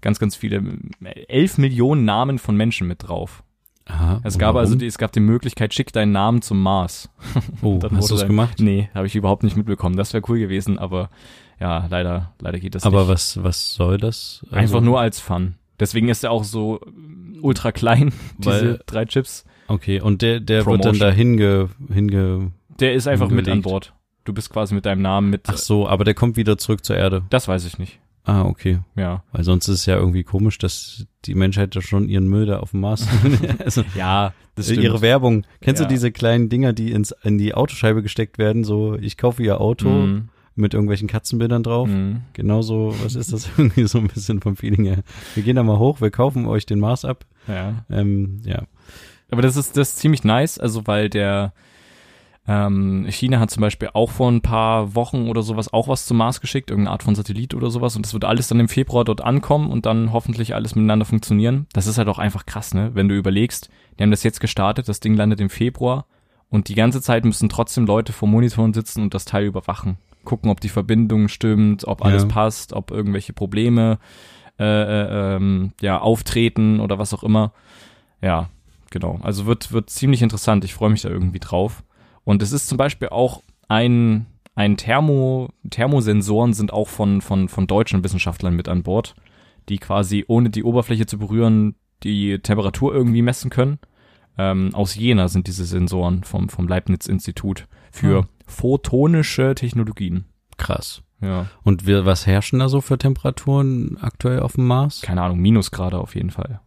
ganz, 0.00 0.18
ganz 0.18 0.34
viele, 0.34 0.56
äh, 1.04 1.24
elf 1.28 1.58
Millionen 1.58 2.04
Namen 2.04 2.38
von 2.38 2.56
Menschen 2.56 2.88
mit 2.88 3.06
drauf. 3.06 3.42
Aha, 3.88 4.20
Es 4.24 4.36
gab 4.38 4.56
also 4.56 4.70
warum? 4.72 4.78
die, 4.80 4.86
es 4.86 4.98
gab 4.98 5.12
die 5.12 5.20
Möglichkeit, 5.20 5.72
schick 5.72 5.92
deinen 5.92 6.12
Namen 6.12 6.42
zum 6.42 6.60
Mars. 6.62 7.08
oh, 7.62 7.78
dann 7.78 7.96
hast 7.96 8.10
du 8.10 8.14
es 8.14 8.20
dann- 8.20 8.28
gemacht? 8.28 8.58
Nee, 8.60 8.90
habe 8.94 9.06
ich 9.06 9.14
überhaupt 9.14 9.42
nicht 9.44 9.56
mitbekommen. 9.56 9.96
Das 9.96 10.12
wäre 10.12 10.24
cool 10.28 10.38
gewesen, 10.38 10.78
aber 10.78 11.08
ja, 11.60 11.86
leider, 11.88 12.32
leider 12.40 12.58
geht 12.58 12.74
das 12.74 12.84
Aber 12.84 13.00
nicht. 13.00 13.08
was, 13.08 13.42
was 13.42 13.72
soll 13.74 13.98
das? 13.98 14.40
Also, 14.46 14.56
Einfach 14.56 14.80
nur 14.80 15.00
als 15.00 15.20
Fun. 15.20 15.54
Deswegen 15.78 16.08
ist 16.08 16.24
er 16.24 16.30
auch 16.32 16.44
so 16.44 16.80
ultra 17.42 17.70
klein, 17.72 18.12
diese 18.38 18.50
Weil- 18.50 18.80
drei 18.86 19.04
Chips. 19.04 19.44
Okay, 19.68 20.00
und 20.00 20.22
der, 20.22 20.40
der 20.40 20.64
wird 20.66 20.84
dann 20.84 20.98
da 20.98 21.10
hinge, 21.10 21.70
hinge, 21.92 22.52
Der 22.80 22.94
ist 22.94 23.08
einfach 23.08 23.28
mit 23.28 23.46
an 23.48 23.54
Hingelegt. 23.54 23.62
Bord. 23.64 23.92
Du 24.24 24.32
bist 24.32 24.50
quasi 24.50 24.74
mit 24.74 24.84
deinem 24.86 25.02
Namen 25.02 25.30
mit. 25.30 25.42
ach 25.48 25.56
so, 25.56 25.88
aber 25.88 26.04
der 26.04 26.14
kommt 26.14 26.36
wieder 26.36 26.58
zurück 26.58 26.84
zur 26.84 26.96
Erde. 26.96 27.22
Das 27.30 27.46
weiß 27.48 27.64
ich 27.64 27.78
nicht. 27.78 28.00
Ah, 28.26 28.42
okay. 28.44 28.80
Ja. 28.96 29.22
Weil 29.32 29.44
sonst 29.44 29.68
ist 29.68 29.80
es 29.80 29.86
ja 29.86 29.96
irgendwie 29.96 30.24
komisch, 30.24 30.58
dass 30.58 31.06
die 31.24 31.34
Menschheit 31.36 31.74
da 31.76 31.80
schon 31.80 32.08
ihren 32.08 32.26
Müll 32.28 32.46
da 32.46 32.58
auf 32.58 32.72
dem 32.72 32.80
Mars. 32.80 33.06
also, 33.64 33.84
Ja, 33.94 34.34
das 34.56 34.66
stimmt. 34.66 34.82
ihre 34.82 35.00
Werbung. 35.00 35.44
Kennst 35.60 35.80
Ja. 35.80 35.86
du 35.88 35.94
diese 35.94 36.10
kleinen 36.10 36.48
Dinger, 36.48 36.72
die 36.72 36.90
ins, 36.92 37.14
in 37.22 37.38
die 37.38 37.54
Autoscheibe 37.54 38.02
gesteckt 38.02 38.38
werden? 38.38 38.64
So, 38.64 38.96
ich 38.96 39.16
kaufe 39.16 39.42
ihr 39.42 39.60
Auto 39.60 39.88
Mhm. 39.88 40.28
mit 40.56 40.74
irgendwelchen 40.74 41.06
Katzenbildern 41.08 41.62
drauf. 41.62 41.88
Mhm. 41.88 42.22
Genauso, 42.32 42.94
was 43.04 43.14
ist 43.14 43.32
das 43.32 43.48
irgendwie 43.56 43.86
so 43.86 43.98
ein 43.98 44.08
bisschen 44.08 44.40
vom 44.40 44.56
Feeling 44.56 44.84
her? 44.86 45.02
Wir 45.34 45.44
gehen 45.44 45.54
da 45.56 45.62
mal 45.62 45.78
hoch, 45.78 46.00
wir 46.00 46.10
kaufen 46.10 46.46
euch 46.46 46.66
den 46.66 46.80
Mars 46.80 47.04
ab. 47.04 47.26
Ja. 47.46 47.84
Ähm, 47.90 48.40
ja. 48.44 48.62
Aber 49.30 49.42
das 49.42 49.56
ist, 49.56 49.76
das 49.76 49.90
ist 49.90 49.98
ziemlich 49.98 50.24
nice, 50.24 50.58
also 50.58 50.86
weil 50.86 51.10
der 51.10 51.52
ähm, 52.48 53.06
China 53.08 53.40
hat 53.40 53.50
zum 53.50 53.60
Beispiel 53.60 53.90
auch 53.92 54.10
vor 54.10 54.30
ein 54.30 54.40
paar 54.40 54.94
Wochen 54.94 55.28
oder 55.28 55.42
sowas 55.42 55.72
auch 55.72 55.88
was 55.88 56.06
zum 56.06 56.18
Mars 56.18 56.40
geschickt, 56.40 56.70
irgendeine 56.70 56.92
Art 56.92 57.02
von 57.02 57.14
Satellit 57.14 57.54
oder 57.54 57.70
sowas. 57.70 57.96
Und 57.96 58.06
das 58.06 58.12
wird 58.12 58.24
alles 58.24 58.48
dann 58.48 58.60
im 58.60 58.68
Februar 58.68 59.04
dort 59.04 59.20
ankommen 59.20 59.70
und 59.70 59.84
dann 59.86 60.12
hoffentlich 60.12 60.54
alles 60.54 60.74
miteinander 60.74 61.04
funktionieren. 61.04 61.66
Das 61.72 61.86
ist 61.86 61.98
halt 61.98 62.08
auch 62.08 62.18
einfach 62.18 62.46
krass, 62.46 62.72
ne? 62.74 62.90
Wenn 62.94 63.08
du 63.08 63.16
überlegst, 63.16 63.68
die 63.98 64.02
haben 64.02 64.10
das 64.10 64.22
jetzt 64.22 64.40
gestartet, 64.40 64.88
das 64.88 65.00
Ding 65.00 65.14
landet 65.14 65.40
im 65.40 65.50
Februar 65.50 66.06
und 66.48 66.68
die 66.68 66.74
ganze 66.74 67.02
Zeit 67.02 67.24
müssen 67.24 67.48
trotzdem 67.48 67.86
Leute 67.86 68.12
vor 68.12 68.28
Monitoren 68.28 68.72
sitzen 68.74 69.02
und 69.02 69.14
das 69.14 69.24
Teil 69.24 69.44
überwachen. 69.46 69.98
Gucken, 70.24 70.50
ob 70.50 70.60
die 70.60 70.68
Verbindung 70.68 71.28
stimmt, 71.28 71.86
ob 71.86 72.04
alles 72.04 72.22
Ja. 72.22 72.28
passt, 72.28 72.72
ob 72.72 72.90
irgendwelche 72.90 73.32
Probleme 73.32 73.98
äh, 74.58 74.64
äh, 74.64 75.36
ähm, 75.36 75.72
ja, 75.80 75.98
auftreten 75.98 76.80
oder 76.80 76.98
was 76.98 77.12
auch 77.12 77.22
immer. 77.22 77.52
Ja, 78.22 78.48
genau. 78.90 79.18
Also 79.22 79.46
wird, 79.46 79.72
wird 79.72 79.90
ziemlich 79.90 80.22
interessant. 80.22 80.64
Ich 80.64 80.74
freue 80.74 80.90
mich 80.90 81.02
da 81.02 81.08
irgendwie 81.10 81.40
drauf. 81.40 81.82
Und 82.26 82.42
es 82.42 82.52
ist 82.52 82.66
zum 82.68 82.76
Beispiel 82.76 83.08
auch 83.08 83.42
ein, 83.68 84.26
ein 84.54 84.76
Thermo, 84.76 85.48
Thermosensoren 85.70 86.52
sind 86.52 86.72
auch 86.72 86.88
von, 86.88 87.22
von, 87.22 87.48
von 87.48 87.66
deutschen 87.66 88.04
Wissenschaftlern 88.04 88.54
mit 88.54 88.68
an 88.68 88.82
Bord, 88.82 89.14
die 89.70 89.78
quasi 89.78 90.24
ohne 90.28 90.50
die 90.50 90.64
Oberfläche 90.64 91.06
zu 91.06 91.18
berühren 91.18 91.76
die 92.02 92.38
Temperatur 92.40 92.94
irgendwie 92.94 93.22
messen 93.22 93.48
können. 93.48 93.78
Ähm, 94.36 94.74
aus 94.74 94.94
Jena 94.96 95.28
sind 95.28 95.46
diese 95.46 95.64
Sensoren 95.64 96.24
vom, 96.24 96.50
vom 96.50 96.68
Leibniz-Institut 96.68 97.66
für 97.90 98.24
Ah. 98.24 98.28
photonische 98.46 99.54
Technologien. 99.54 100.26
Krass. 100.58 101.02
Ja, 101.22 101.46
Und 101.62 101.86
wir, 101.86 102.04
was 102.04 102.26
herrschen 102.26 102.58
da 102.58 102.68
so 102.68 102.82
für 102.82 102.98
Temperaturen 102.98 103.96
aktuell 104.02 104.40
auf 104.40 104.52
dem 104.56 104.66
Mars? 104.66 105.00
keine 105.00 105.22
Ahnung, 105.22 105.38
Minusgrade 105.38 105.98
auf 105.98 106.14
jeden 106.14 106.30
Fall. 106.30 106.60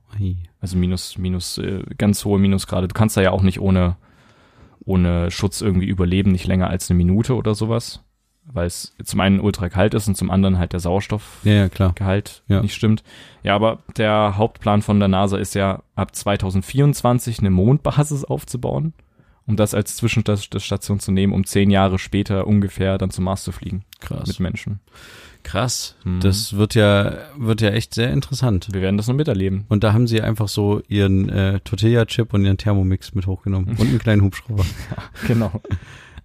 Also 0.59 0.75
minus, 0.77 1.17
minus, 1.19 1.59
äh, 1.59 1.83
ganz 1.97 2.25
hohe 2.25 2.39
Minusgrade. 2.39 2.87
Du 2.87 2.93
kannst 2.95 3.15
da 3.15 3.21
ja 3.21 3.29
auch 3.31 3.43
nicht 3.43 3.59
ohne, 3.61 3.95
ohne 4.85 5.31
Schutz 5.31 5.61
irgendwie 5.61 5.87
überleben, 5.87 6.31
nicht 6.31 6.47
länger 6.47 6.69
als 6.69 6.89
eine 6.89 6.97
Minute 6.97 7.35
oder 7.35 7.55
sowas. 7.55 8.03
Weil 8.51 8.65
es 8.65 8.95
zum 9.03 9.19
einen 9.19 9.39
ultra 9.39 9.69
kalt 9.69 9.93
ist 9.93 10.07
und 10.07 10.15
zum 10.15 10.31
anderen 10.31 10.57
halt 10.57 10.73
der 10.73 10.79
Sauerstoffgehalt 10.79 12.43
Ja, 12.47 12.55
ja, 12.55 12.61
nicht 12.61 12.73
stimmt. 12.73 13.03
Ja, 13.43 13.53
aber 13.53 13.79
der 13.95 14.37
Hauptplan 14.37 14.81
von 14.81 14.99
der 14.99 15.07
NASA 15.07 15.37
ist 15.37 15.53
ja, 15.53 15.83
ab 15.95 16.15
2024 16.15 17.39
eine 17.39 17.51
Mondbasis 17.51 18.23
aufzubauen, 18.25 18.93
um 19.49 19.55
das 19.55 19.73
als 19.73 19.97
Zwischenstation 19.97 20.99
zu 20.99 21.11
nehmen, 21.11 21.33
um 21.33 21.43
zehn 21.43 21.71
Jahre 21.71 21.97
später 21.97 22.45
ungefähr 22.45 22.99
dann 22.99 23.09
zum 23.09 23.23
Mars 23.23 23.43
zu 23.43 23.51
fliegen 23.51 23.83
Krass. 23.99 24.27
mit 24.27 24.39
Menschen. 24.39 24.79
Krass. 25.41 25.95
Mhm. 26.03 26.19
Das 26.19 26.55
wird 26.55 26.75
ja, 26.75 27.17
wird 27.35 27.61
ja 27.61 27.69
echt 27.69 27.95
sehr 27.95 28.11
interessant. 28.11 28.67
Wir 28.71 28.81
werden 28.81 28.97
das 28.97 29.07
noch 29.07 29.15
miterleben. 29.15 29.65
Und 29.67 29.83
da 29.83 29.93
haben 29.93 30.05
sie 30.05 30.21
einfach 30.21 30.47
so 30.47 30.83
ihren 30.87 31.29
äh, 31.29 31.61
Tortilla-Chip 31.61 32.31
und 32.33 32.45
ihren 32.45 32.57
Thermomix 32.57 33.15
mit 33.15 33.25
hochgenommen 33.25 33.69
und 33.69 33.81
einen 33.81 33.99
kleinen 33.99 34.21
Hubschrauber. 34.21 34.65
Genau. 35.27 35.51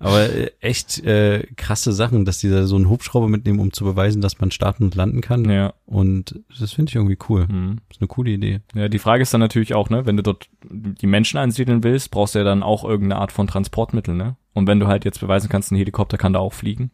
Aber 0.05 0.23
äh, 0.31 0.51
echt 0.61 1.03
äh, 1.05 1.47
krasse 1.57 1.93
Sachen, 1.93 2.25
dass 2.25 2.39
die 2.39 2.51
da 2.51 2.67
so 2.67 2.77
einen 2.77 2.89
Hubschrauber 2.89 3.29
mitnehmen, 3.29 3.59
um 3.59 3.73
zu 3.73 3.85
beweisen, 3.85 4.21
dass 4.21 4.39
man 4.39 4.51
starten 4.51 4.85
und 4.85 4.95
landen 4.95 5.21
kann. 5.21 5.49
Ja. 5.51 5.73
Und 5.87 6.41
das 6.61 6.73
finde 6.73 6.91
ich 6.91 6.97
irgendwie 6.97 7.19
cool. 7.29 7.47
Mhm. 7.49 7.81
Das 7.89 7.97
ist 7.97 8.03
eine 8.03 8.09
coole 8.09 8.31
Idee. 8.31 8.61
Ja, 8.75 8.89
die 8.89 8.99
Frage 8.99 9.23
ist 9.23 9.33
dann 9.33 9.41
natürlich 9.41 9.75
auch, 9.75 9.91
ne, 9.91 10.07
wenn 10.07 10.17
du 10.17 10.23
dort 10.23 10.49
die 10.71 11.07
Menschen 11.07 11.39
ansiedeln 11.39 11.83
willst, 11.83 12.11
brauchst 12.11 12.35
du 12.35 12.41
ja 12.41 12.45
dann 12.45 12.63
auch 12.63 12.85
irgendeine 12.85 13.21
Art 13.21 13.33
von 13.33 13.47
Transportmittel, 13.47 14.15
ne? 14.15 14.37
Und 14.53 14.67
wenn 14.67 14.79
du 14.79 14.87
halt 14.87 15.05
jetzt 15.05 15.21
beweisen 15.21 15.49
kannst, 15.49 15.73
ein 15.73 15.77
Helikopter 15.77 16.17
kann 16.19 16.33
da 16.33 16.39
auch 16.39 16.53
fliegen, 16.53 16.91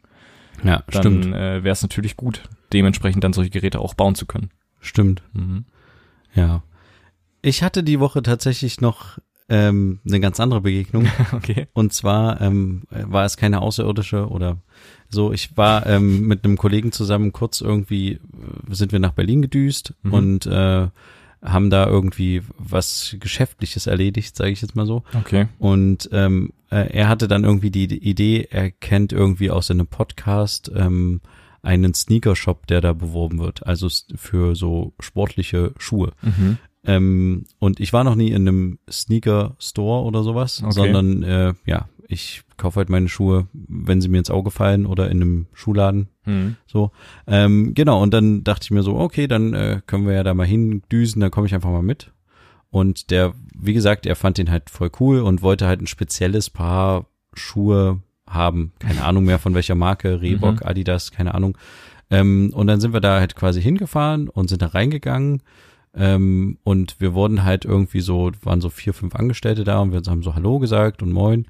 Ja, 0.65 0.83
dann 0.91 1.03
stimmt. 1.03 1.27
äh, 1.35 1.63
wäre 1.65 1.73
es 1.73 1.83
natürlich 1.83 2.17
gut, 2.17 2.43
dementsprechend 2.73 3.23
dann 3.25 3.33
solche 3.33 3.51
Geräte 3.51 3.81
auch 3.81 3.95
bauen 3.95 4.15
zu 4.15 4.25
können. 4.27 4.51
Stimmt. 4.81 5.23
Mhm. 5.35 5.65
Ja. 6.35 6.63
Ich 7.43 7.63
hatte 7.63 7.83
die 7.83 8.01
Woche 8.01 8.23
tatsächlich 8.23 8.81
noch 8.81 9.19
ähm, 9.51 9.99
eine 10.07 10.21
ganz 10.21 10.41
andere 10.41 10.63
Begegnung. 10.63 11.07
Okay. 11.33 11.67
Und 11.75 11.93
zwar 11.93 12.41
ähm, 12.41 12.83
war 12.91 13.25
es 13.27 13.37
keine 13.37 13.61
außerirdische 13.61 14.29
oder 14.29 14.57
so. 15.11 15.33
Ich 15.33 15.57
war 15.57 15.87
ähm, 15.87 16.27
mit 16.27 16.45
einem 16.45 16.57
Kollegen 16.57 16.93
zusammen 16.93 17.33
kurz 17.33 17.61
irgendwie, 17.61 18.13
äh, 18.13 18.19
sind 18.71 18.93
wir 18.93 18.99
nach 19.01 19.13
Berlin 19.13 19.43
gedüst 19.43 19.95
Mhm. 20.03 20.13
und 20.13 20.47
äh, 20.47 20.89
haben 21.43 21.71
da 21.71 21.87
irgendwie 21.87 22.43
was 22.59 23.17
Geschäftliches 23.19 23.87
erledigt, 23.87 24.37
sage 24.37 24.51
ich 24.51 24.61
jetzt 24.61 24.77
mal 24.77 24.87
so. 24.87 25.05
Okay. 25.19 25.49
Und 25.59 26.09
ähm, 26.13 26.53
äh, 26.71 26.93
er 26.93 27.09
hatte 27.09 27.29
dann 27.29 27.45
irgendwie 27.45 27.71
die 27.71 27.87
Idee, 27.97 28.47
er 28.51 28.71
kennt 28.71 29.13
irgendwie 29.13 29.51
aus 29.51 29.71
einem 29.71 29.87
Podcast 29.87 30.71
ähm, 30.75 31.21
einen 31.63 31.95
Sneaker-Shop, 31.95 32.67
der 32.67 32.81
da 32.83 32.93
beworben 32.93 33.39
wird, 33.39 33.67
also 33.67 33.89
für 34.17 34.55
so 34.55 34.93
sportliche 35.01 35.73
Schuhe. 35.79 36.13
Mhm. 36.23 36.59
Ähm, 36.85 37.45
und 37.59 37.79
ich 37.81 37.93
war 37.93 38.05
noch 38.05 38.15
nie 38.15 38.31
in 38.31 38.49
einem 38.49 38.79
Sneaker-Store 38.91 40.05
oder 40.05 40.23
sowas, 40.23 40.63
Okay. 40.63 40.73
sondern 40.73 41.23
äh, 41.23 41.55
ja, 41.67 41.89
ich 42.09 42.43
kaufe 42.57 42.77
halt 42.79 42.89
meine 42.89 43.09
Schuhe, 43.09 43.47
wenn 43.53 44.01
sie 44.01 44.09
mir 44.09 44.19
ins 44.19 44.31
Auge 44.31 44.51
fallen 44.51 44.87
oder 44.87 45.11
in 45.11 45.23
einem 45.23 45.47
Schuhladen. 45.53 46.09
Mhm. 46.25 46.57
So, 46.67 46.91
ähm, 47.27 47.75
genau. 47.75 48.03
Und 48.03 48.13
dann 48.15 48.43
dachte 48.45 48.65
ich 48.65 48.71
mir 48.71 48.83
so, 48.83 48.97
okay, 48.97 49.27
dann 49.29 49.55
äh, 49.55 49.81
können 49.87 50.07
wir 50.07 50.15
ja 50.15 50.23
da 50.25 50.35
mal 50.35 50.47
hindüsen, 50.47 51.21
dann 51.21 51.31
komme 51.31 51.47
ich 51.47 51.55
einfach 51.55 51.71
mal 51.71 51.83
mit. 51.83 52.13
Und 52.71 53.11
der, 53.11 53.35
wie 53.55 53.73
gesagt, 53.75 54.07
er 54.07 54.17
fand 54.17 54.39
den 54.39 54.51
halt 54.51 54.71
voll 54.71 54.91
cool 55.01 55.21
und 55.21 55.43
wollte 55.43 55.67
halt 55.67 55.81
ein 55.83 55.87
spezielles 55.87 56.51
Paar 56.51 57.07
Schuhe 57.35 58.01
haben. 58.29 58.73
Keine 58.79 59.05
Ahnung 59.05 59.25
mehr 59.25 59.39
von 59.39 59.55
welcher 59.55 59.75
Marke, 59.75 60.21
Reebok, 60.23 60.61
Mhm. 60.63 60.67
Adidas, 60.67 61.11
keine 61.11 61.35
Ahnung. 61.35 61.57
Ähm, 62.11 62.51
und 62.55 62.67
dann 62.67 62.81
sind 62.81 62.93
wir 62.93 63.01
da 63.01 63.19
halt 63.21 63.35
quasi 63.37 63.61
hingefahren 63.63 64.29
und 64.29 64.49
sind 64.49 64.63
da 64.63 64.67
reingegangen. 64.69 65.43
Ähm, 65.95 66.59
und 66.63 66.97
wir 67.01 67.15
wurden 67.15 67.43
halt 67.45 67.65
irgendwie 67.65 68.01
so, 68.01 68.31
waren 68.43 68.61
so 68.61 68.71
vier, 68.71 68.95
fünf 68.95 69.15
Angestellte 69.15 69.65
da 69.65 69.81
und 69.81 69.93
wir 69.93 70.01
haben 70.07 70.23
so 70.23 70.35
Hallo 70.35 70.59
gesagt 70.59 71.03
und 71.03 71.11
Moin. 71.13 71.47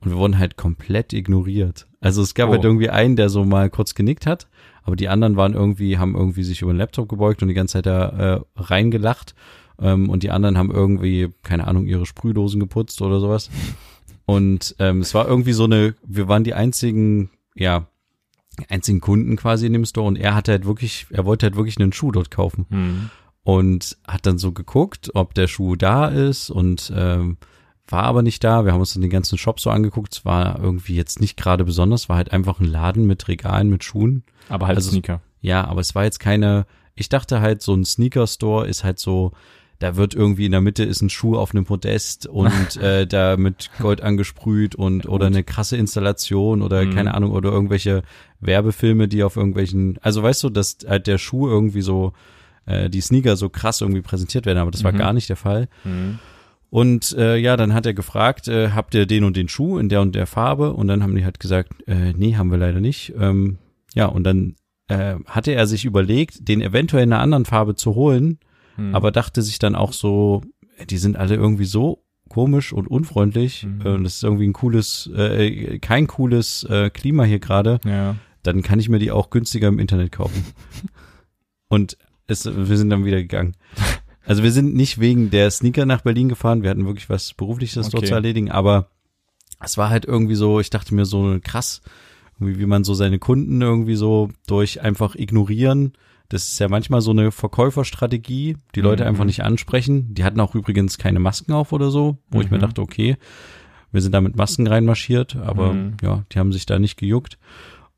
Und 0.00 0.10
wir 0.10 0.16
wurden 0.16 0.38
halt 0.38 0.56
komplett 0.56 1.12
ignoriert. 1.12 1.86
Also 2.00 2.22
es 2.22 2.34
gab 2.34 2.48
Oh. 2.48 2.52
halt 2.52 2.64
irgendwie 2.64 2.90
einen, 2.90 3.14
der 3.16 3.28
so 3.28 3.44
mal 3.44 3.70
kurz 3.70 3.94
genickt 3.94 4.26
hat, 4.26 4.48
aber 4.82 4.96
die 4.96 5.08
anderen 5.08 5.36
waren 5.36 5.54
irgendwie, 5.54 5.96
haben 5.98 6.16
irgendwie 6.16 6.42
sich 6.42 6.62
über 6.62 6.72
den 6.72 6.78
Laptop 6.78 7.08
gebeugt 7.08 7.40
und 7.42 7.48
die 7.48 7.54
ganze 7.54 7.74
Zeit 7.74 7.86
da 7.86 8.08
äh, 8.36 8.40
reingelacht. 8.56 9.34
Ähm, 9.80 10.10
und 10.10 10.22
die 10.24 10.30
anderen 10.30 10.58
haben 10.58 10.70
irgendwie, 10.72 11.28
keine 11.44 11.66
Ahnung, 11.68 11.86
ihre 11.86 12.04
Sprühdosen 12.06 12.58
geputzt 12.60 13.00
oder 13.00 13.20
sowas. 13.20 13.48
Und 14.26 14.74
ähm, 14.78 15.00
es 15.00 15.14
war 15.14 15.26
irgendwie 15.28 15.52
so 15.52 15.64
eine, 15.64 15.94
wir 16.06 16.26
waren 16.28 16.44
die 16.44 16.54
einzigen, 16.54 17.30
ja, 17.54 17.86
einzigen 18.68 19.00
Kunden 19.00 19.36
quasi 19.36 19.66
in 19.66 19.72
dem 19.72 19.84
Store 19.84 20.06
und 20.06 20.16
er 20.16 20.34
hatte 20.34 20.52
halt 20.52 20.66
wirklich, 20.66 21.06
er 21.10 21.24
wollte 21.24 21.46
halt 21.46 21.56
wirklich 21.56 21.78
einen 21.80 21.92
Schuh 21.92 22.12
dort 22.12 22.30
kaufen 22.30 22.66
Hm. 22.70 23.10
Und 23.44 23.96
hat 24.06 24.26
dann 24.26 24.38
so 24.38 24.52
geguckt, 24.52 25.10
ob 25.14 25.34
der 25.34 25.48
Schuh 25.48 25.76
da 25.76 26.06
ist 26.08 26.50
und 26.50 26.92
ähm, 26.96 27.36
war 27.88 28.04
aber 28.04 28.22
nicht 28.22 28.42
da. 28.44 28.64
Wir 28.64 28.72
haben 28.72 28.80
uns 28.80 28.94
dann 28.94 29.02
den 29.02 29.10
ganzen 29.10 29.36
Shop 29.38 29.58
so 29.60 29.70
angeguckt. 29.70 30.14
Es 30.14 30.24
war 30.24 30.60
irgendwie 30.60 30.94
jetzt 30.94 31.20
nicht 31.20 31.36
gerade 31.36 31.64
besonders, 31.64 32.08
war 32.08 32.16
halt 32.16 32.32
einfach 32.32 32.60
ein 32.60 32.66
Laden 32.66 33.06
mit 33.06 33.26
Regalen 33.28 33.68
mit 33.68 33.82
Schuhen. 33.84 34.22
Aber 34.48 34.66
halt 34.68 34.76
Also- 34.76 34.90
Sneaker. 34.90 35.20
Ja, 35.40 35.64
aber 35.66 35.80
es 35.80 35.96
war 35.96 36.04
jetzt 36.04 36.20
keine, 36.20 36.66
ich 36.94 37.08
dachte 37.08 37.40
halt, 37.40 37.62
so 37.62 37.74
ein 37.74 37.84
Sneaker-Store 37.84 38.64
ist 38.68 38.84
halt 38.84 39.00
so, 39.00 39.32
da 39.80 39.96
wird 39.96 40.14
irgendwie 40.14 40.46
in 40.46 40.52
der 40.52 40.60
Mitte 40.60 40.84
ist 40.84 41.02
ein 41.02 41.10
Schuh 41.10 41.36
auf 41.36 41.52
einem 41.52 41.64
Podest 41.64 42.26
und 42.26 42.76
äh, 42.76 43.08
da 43.08 43.36
mit 43.36 43.70
Gold 43.80 44.00
angesprüht 44.02 44.76
und 44.76 45.06
oder 45.08 45.26
eine 45.26 45.42
krasse 45.42 45.76
Installation 45.76 46.62
oder 46.62 46.84
Mhm. 46.84 46.94
keine 46.94 47.14
Ahnung 47.14 47.32
oder 47.32 47.50
irgendwelche 47.50 48.04
Werbefilme, 48.40 49.08
die 49.08 49.24
auf 49.24 49.36
irgendwelchen, 49.36 49.98
also 50.00 50.22
weißt 50.22 50.44
du, 50.44 50.50
dass 50.50 50.78
halt 50.88 51.08
der 51.08 51.18
Schuh 51.18 51.48
irgendwie 51.48 51.82
so, 51.82 52.12
äh, 52.66 52.88
die 52.90 53.00
Sneaker 53.00 53.36
so 53.36 53.48
krass 53.48 53.80
irgendwie 53.80 54.02
präsentiert 54.02 54.46
werden, 54.46 54.58
aber 54.58 54.70
das 54.70 54.84
war 54.84 54.92
Mhm. 54.92 54.98
gar 54.98 55.12
nicht 55.12 55.28
der 55.28 55.36
Fall. 55.36 55.68
Hm. 55.82 56.18
Und 56.70 57.12
äh, 57.18 57.36
ja, 57.36 57.56
dann 57.58 57.74
hat 57.74 57.84
er 57.84 57.92
gefragt, 57.94 58.48
äh, 58.48 58.70
habt 58.70 58.94
ihr 58.94 59.04
den 59.06 59.24
und 59.24 59.36
den 59.36 59.48
Schuh 59.48 59.78
in 59.78 59.88
der 59.90 60.00
und 60.00 60.14
der 60.14 60.26
Farbe? 60.26 60.72
Und 60.72 60.88
dann 60.88 61.02
haben 61.02 61.14
die 61.14 61.24
halt 61.24 61.38
gesagt, 61.38 61.70
äh, 61.86 62.12
nee, 62.16 62.36
haben 62.36 62.50
wir 62.50 62.56
leider 62.58 62.80
nicht. 62.80 63.12
Ähm, 63.20 63.58
ja, 63.94 64.06
und 64.06 64.24
dann 64.24 64.54
äh, 64.88 65.16
hatte 65.26 65.52
er 65.52 65.66
sich 65.66 65.84
überlegt, 65.84 66.48
den 66.48 66.62
eventuell 66.62 67.02
in 67.04 67.12
einer 67.12 67.22
anderen 67.22 67.44
Farbe 67.44 67.74
zu 67.74 67.94
holen, 67.94 68.38
Hm. 68.76 68.94
aber 68.94 69.10
dachte 69.10 69.42
sich 69.42 69.58
dann 69.58 69.74
auch 69.74 69.92
so, 69.92 70.40
äh, 70.78 70.86
die 70.86 70.96
sind 70.98 71.16
alle 71.18 71.34
irgendwie 71.34 71.66
so 71.66 72.04
komisch 72.30 72.72
und 72.72 72.86
unfreundlich 72.88 73.64
Mhm. 73.64 73.80
äh, 73.84 73.88
und 73.90 74.04
das 74.04 74.14
ist 74.14 74.24
irgendwie 74.24 74.46
ein 74.48 74.54
cooles, 74.54 75.10
äh, 75.14 75.78
kein 75.78 76.06
cooles 76.06 76.64
äh, 76.64 76.88
Klima 76.88 77.24
hier 77.24 77.38
gerade, 77.38 77.80
Ja. 77.84 78.16
dann 78.42 78.62
kann 78.62 78.80
ich 78.80 78.88
mir 78.88 78.98
die 78.98 79.10
auch 79.10 79.28
günstiger 79.28 79.68
im 79.68 79.78
Internet 79.78 80.12
kaufen. 80.12 80.42
und 81.68 81.98
es, 82.32 82.44
wir 82.46 82.76
sind 82.76 82.90
dann 82.90 83.04
wieder 83.04 83.18
gegangen. 83.18 83.54
Also 84.24 84.44
wir 84.44 84.52
sind 84.52 84.76
nicht 84.76 85.00
wegen 85.00 85.30
der 85.30 85.50
Sneaker 85.50 85.84
nach 85.84 86.02
Berlin 86.02 86.28
gefahren, 86.28 86.62
wir 86.62 86.70
hatten 86.70 86.86
wirklich 86.86 87.10
was 87.10 87.34
Berufliches 87.34 87.86
dort 87.88 87.96
Okay. 87.96 88.06
zu 88.06 88.14
erledigen, 88.14 88.52
aber 88.52 88.86
es 89.60 89.76
war 89.76 89.90
halt 89.90 90.04
irgendwie 90.04 90.36
so, 90.36 90.60
ich 90.60 90.70
dachte 90.70 90.94
mir 90.94 91.06
so 91.06 91.38
krass, 91.42 91.82
irgendwie 92.38 92.60
wie 92.60 92.66
man 92.66 92.84
so 92.84 92.94
seine 92.94 93.18
Kunden 93.18 93.60
irgendwie 93.60 93.96
so 93.96 94.30
durch 94.46 94.80
einfach 94.80 95.16
ignorieren. 95.16 95.94
Das 96.28 96.44
ist 96.52 96.58
ja 96.60 96.68
manchmal 96.68 97.00
so 97.00 97.10
eine 97.10 97.32
Verkäuferstrategie, 97.32 98.58
die 98.76 98.80
Leute 98.80 99.02
Mhm. 99.02 99.08
einfach 99.08 99.24
nicht 99.24 99.42
ansprechen. 99.42 100.14
Die 100.14 100.22
hatten 100.22 100.38
auch 100.38 100.54
übrigens 100.54 100.98
keine 100.98 101.18
Masken 101.18 101.52
auf 101.52 101.72
oder 101.72 101.90
so, 101.90 102.18
wo 102.30 102.40
ich 102.40 102.48
mir 102.50 102.58
Mhm. 102.58 102.62
dachte, 102.62 102.80
okay, 102.80 103.16
wir 103.90 104.02
sind 104.02 104.12
da 104.12 104.20
mit 104.20 104.36
Masken 104.36 104.68
reinmarschiert, 104.68 105.34
aber 105.34 105.74
Mhm. 105.74 105.96
ja, 106.00 106.24
die 106.32 106.38
haben 106.38 106.52
sich 106.52 106.64
da 106.64 106.78
nicht 106.78 106.96
gejuckt. 106.96 107.38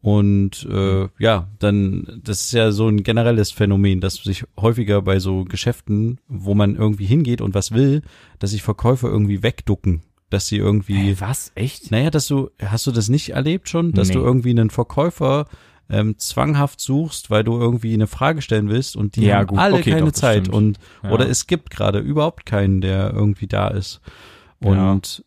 Und 0.04 0.68
äh, 0.70 1.08
ja, 1.18 1.48
dann, 1.60 2.20
das 2.22 2.44
ist 2.44 2.52
ja 2.52 2.72
so 2.72 2.88
ein 2.88 3.02
generelles 3.04 3.50
Phänomen, 3.52 4.02
dass 4.02 4.16
sich 4.16 4.44
häufiger 4.60 5.00
bei 5.00 5.18
so 5.18 5.44
Geschäften, 5.44 6.20
wo 6.28 6.54
man 6.54 6.76
irgendwie 6.76 7.06
hingeht 7.06 7.40
und 7.40 7.54
was 7.54 7.72
will, 7.72 8.02
dass 8.38 8.50
sich 8.50 8.62
Verkäufer 8.62 9.08
irgendwie 9.08 9.42
wegducken. 9.42 10.02
Dass 10.28 10.46
sie 10.46 10.58
irgendwie. 10.58 10.94
Hey, 10.96 11.16
was? 11.20 11.52
Echt? 11.54 11.90
Naja, 11.90 12.10
dass 12.10 12.26
du, 12.26 12.50
hast 12.62 12.86
du 12.86 12.90
das 12.92 13.08
nicht 13.08 13.30
erlebt 13.30 13.70
schon, 13.70 13.92
dass 13.92 14.08
Nee. 14.08 14.14
du 14.16 14.20
irgendwie 14.20 14.50
einen 14.50 14.68
Verkäufer 14.68 15.46
ähm, 15.88 16.18
zwanghaft 16.18 16.80
suchst, 16.82 17.30
weil 17.30 17.42
du 17.42 17.58
irgendwie 17.58 17.94
eine 17.94 18.06
Frage 18.06 18.42
stellen 18.42 18.68
willst 18.68 18.96
und 18.96 19.16
die 19.16 19.24
Ja, 19.24 19.38
haben 19.38 19.46
gut, 19.46 19.58
alle 19.58 19.76
okay, 19.76 19.90
keine 19.92 20.06
doch, 20.06 20.12
Zeit 20.12 20.42
stimmt. 20.48 20.54
und 20.54 20.78
Ja. 21.02 21.12
oder 21.12 21.30
es 21.30 21.46
gibt 21.46 21.70
gerade 21.70 22.00
überhaupt 22.00 22.44
keinen, 22.44 22.82
der 22.82 23.10
irgendwie 23.14 23.46
da 23.46 23.68
ist. 23.68 24.02
Und 24.60 25.24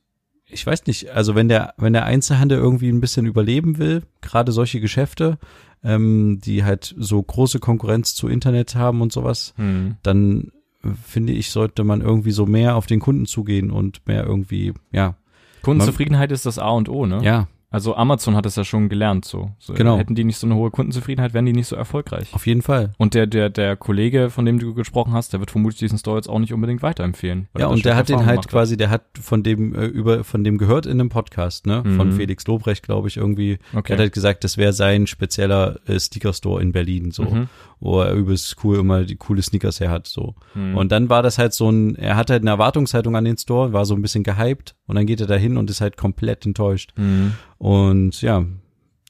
ich 0.50 0.66
weiß 0.66 0.86
nicht, 0.88 1.12
also 1.12 1.36
wenn 1.36 1.50
der, 1.50 1.74
wenn 1.78 1.94
der 1.94 2.06
Einzelhandel 2.06 2.58
irgendwie 2.58 2.90
ein 2.90 3.02
bisschen 3.02 3.26
überleben 3.26 3.78
will, 3.78 4.04
gerade 4.22 4.52
solche 4.52 4.80
Geschäfte, 4.80 5.38
ähm, 5.84 6.40
die 6.44 6.64
halt 6.64 6.96
so 6.98 7.22
große 7.22 7.60
Konkurrenz 7.60 8.16
zu 8.16 8.28
Internet 8.28 8.76
haben 8.76 9.02
und 9.02 9.12
sowas, 9.12 9.54
Hm. 9.58 9.98
dann 10.04 10.52
äh, 10.84 10.90
finde 11.06 11.34
ich, 11.34 11.52
sollte 11.52 11.84
man 11.84 12.02
irgendwie 12.02 12.32
so 12.32 12.46
mehr 12.46 12.76
auf 12.76 12.86
den 12.88 13.00
Kunden 13.00 13.26
zugehen 13.26 13.72
und 13.72 14.06
mehr 14.08 14.24
irgendwie, 14.26 14.74
ja, 14.92 15.16
Kundenzufriedenheit 15.62 16.32
ist 16.32 16.46
das 16.46 16.60
A 16.60 16.70
und 16.70 16.88
O, 16.88 17.06
ne? 17.06 17.20
ja, 17.24 17.48
Also 17.70 17.96
Amazon 17.98 18.36
hat 18.38 18.46
es 18.46 18.56
ja 18.56 18.64
schon 18.64 18.88
gelernt, 18.88 19.26
so. 19.26 19.52
so 19.60 19.74
Genau. 19.74 19.98
Hätten 19.98 20.16
die 20.16 20.24
nicht 20.24 20.38
so 20.38 20.48
eine 20.48 20.56
hohe 20.56 20.72
Kundenzufriedenheit, 20.72 21.34
wären 21.34 21.46
die 21.46 21.52
nicht 21.52 21.68
so 21.68 21.76
erfolgreich. 21.76 22.34
auf 22.34 22.48
jeden 22.48 22.62
Fall. 22.62 22.94
Und 22.98 23.14
der, 23.14 23.28
der, 23.28 23.50
der 23.50 23.76
Kollege, 23.76 24.30
von 24.30 24.46
dem 24.46 24.58
du 24.58 24.74
gesprochen 24.74 25.12
hast, 25.12 25.34
der 25.34 25.42
wird 25.42 25.52
vermutlich 25.52 25.80
diesen 25.80 25.98
Store 25.98 26.16
jetzt 26.16 26.30
auch 26.30 26.40
nicht 26.40 26.54
unbedingt 26.54 26.82
weiterempfehlen. 26.82 27.50
Ja, 27.58 27.66
er 27.66 27.70
und 27.70 27.84
der 27.84 27.98
hat 27.98 28.08
den 28.08 28.26
halt 28.26 28.48
quasi, 28.48 28.78
der 28.78 28.90
hat 28.90 29.04
von 29.20 29.44
dem 29.44 29.76
äh, 29.76 29.86
über 29.86 30.24
von 30.24 30.46
dem 30.46 30.58
gehört 30.58 30.86
in 30.86 30.94
einem 31.00 31.10
Podcast, 31.10 31.68
ne, 31.68 31.84
von 31.84 32.08
Mhm. 32.10 32.14
Felix 32.14 32.48
Lobrecht, 32.48 32.84
glaube 32.84 33.10
ich, 33.10 33.18
irgendwie. 33.18 33.60
Okay. 33.74 33.88
Der 33.88 33.96
hat 33.98 34.00
halt 34.00 34.14
gesagt, 34.14 34.46
das 34.46 34.58
wäre 34.58 34.72
sein 34.72 35.06
spezieller 35.06 35.80
äh, 35.88 36.00
Sneaker 36.00 36.32
Store 36.34 36.62
in 36.62 36.72
Berlin, 36.72 37.12
so, 37.12 37.24
Mhm. 37.24 37.50
Wo 37.80 38.02
er 38.02 38.14
übelst 38.14 38.56
cool 38.64 38.78
immer 38.78 39.04
die 39.04 39.16
coole 39.16 39.42
Sneakers 39.42 39.80
her 39.80 39.92
hat, 39.92 40.08
so. 40.08 40.36
Mhm. 40.56 40.78
Und 40.78 40.92
dann 40.92 41.10
war 41.10 41.24
das 41.24 41.38
halt 41.38 41.54
so 41.54 41.70
ein, 41.70 41.96
er 41.96 42.16
hat 42.16 42.30
halt 42.30 42.42
eine 42.42 42.52
Erwartungshaltung 42.52 43.16
an 43.16 43.26
den 43.26 43.38
Store, 43.38 43.74
war 43.74 43.86
so 43.86 43.96
ein 43.96 44.02
bisschen 44.02 44.24
gehypt 44.24 44.76
und 44.88 44.96
dann 44.96 45.06
geht 45.06 45.22
er 45.22 45.28
da 45.28 45.36
hin 45.36 45.58
und 45.58 45.70
ist 45.70 45.82
halt 45.82 45.98
komplett 45.98 46.46
enttäuscht. 46.46 46.94
Mhm. 46.98 47.34
Und 47.58 48.22
ja, 48.22 48.46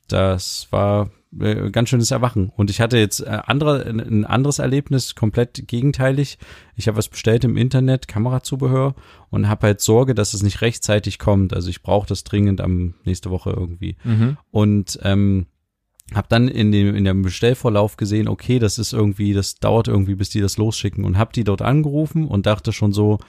das 0.07 0.67
war 0.71 1.09
äh, 1.39 1.69
ganz 1.71 1.89
schönes 1.89 2.11
Erwachen. 2.11 2.51
Und 2.55 2.69
ich 2.69 2.79
hatte 2.79 2.97
jetzt 2.97 3.19
äh, 3.19 3.39
andere, 3.45 3.85
ein, 3.85 3.99
ein 3.99 4.25
anderes 4.25 4.59
Erlebnis, 4.59 5.15
komplett 5.15 5.67
gegenteilig. 5.67 6.37
Ich 6.75 6.87
habe 6.87 6.97
was 6.97 7.09
bestellt 7.09 7.43
im 7.43 7.57
Internet, 7.57 8.07
Kamerazubehör, 8.07 8.95
und 9.29 9.49
habe 9.49 9.67
halt 9.67 9.81
Sorge, 9.81 10.15
dass 10.15 10.33
es 10.33 10.41
nicht 10.41 10.61
rechtzeitig 10.61 11.19
kommt. 11.19 11.53
Also 11.53 11.69
ich 11.69 11.81
brauche 11.81 12.07
das 12.07 12.23
dringend 12.23 12.61
am 12.61 12.95
nächste 13.03 13.29
Woche 13.29 13.51
irgendwie. 13.51 13.97
Mhm. 14.03 14.37
Und 14.51 14.99
ähm, 15.03 15.47
habe 16.13 16.27
dann 16.29 16.47
in 16.47 16.71
dem 16.71 16.95
in 16.95 17.03
dem 17.03 17.21
Bestellvorlauf 17.21 17.97
gesehen, 17.97 18.27
okay, 18.27 18.59
das 18.59 18.79
ist 18.79 18.93
irgendwie, 18.93 19.33
das 19.33 19.55
dauert 19.55 19.87
irgendwie, 19.87 20.15
bis 20.15 20.29
die 20.29 20.41
das 20.41 20.57
losschicken 20.57 21.03
und 21.03 21.17
habe 21.17 21.33
die 21.33 21.43
dort 21.43 21.61
angerufen 21.61 22.25
und 22.27 22.45
dachte 22.45 22.71
schon 22.71 22.93
so 22.93 23.19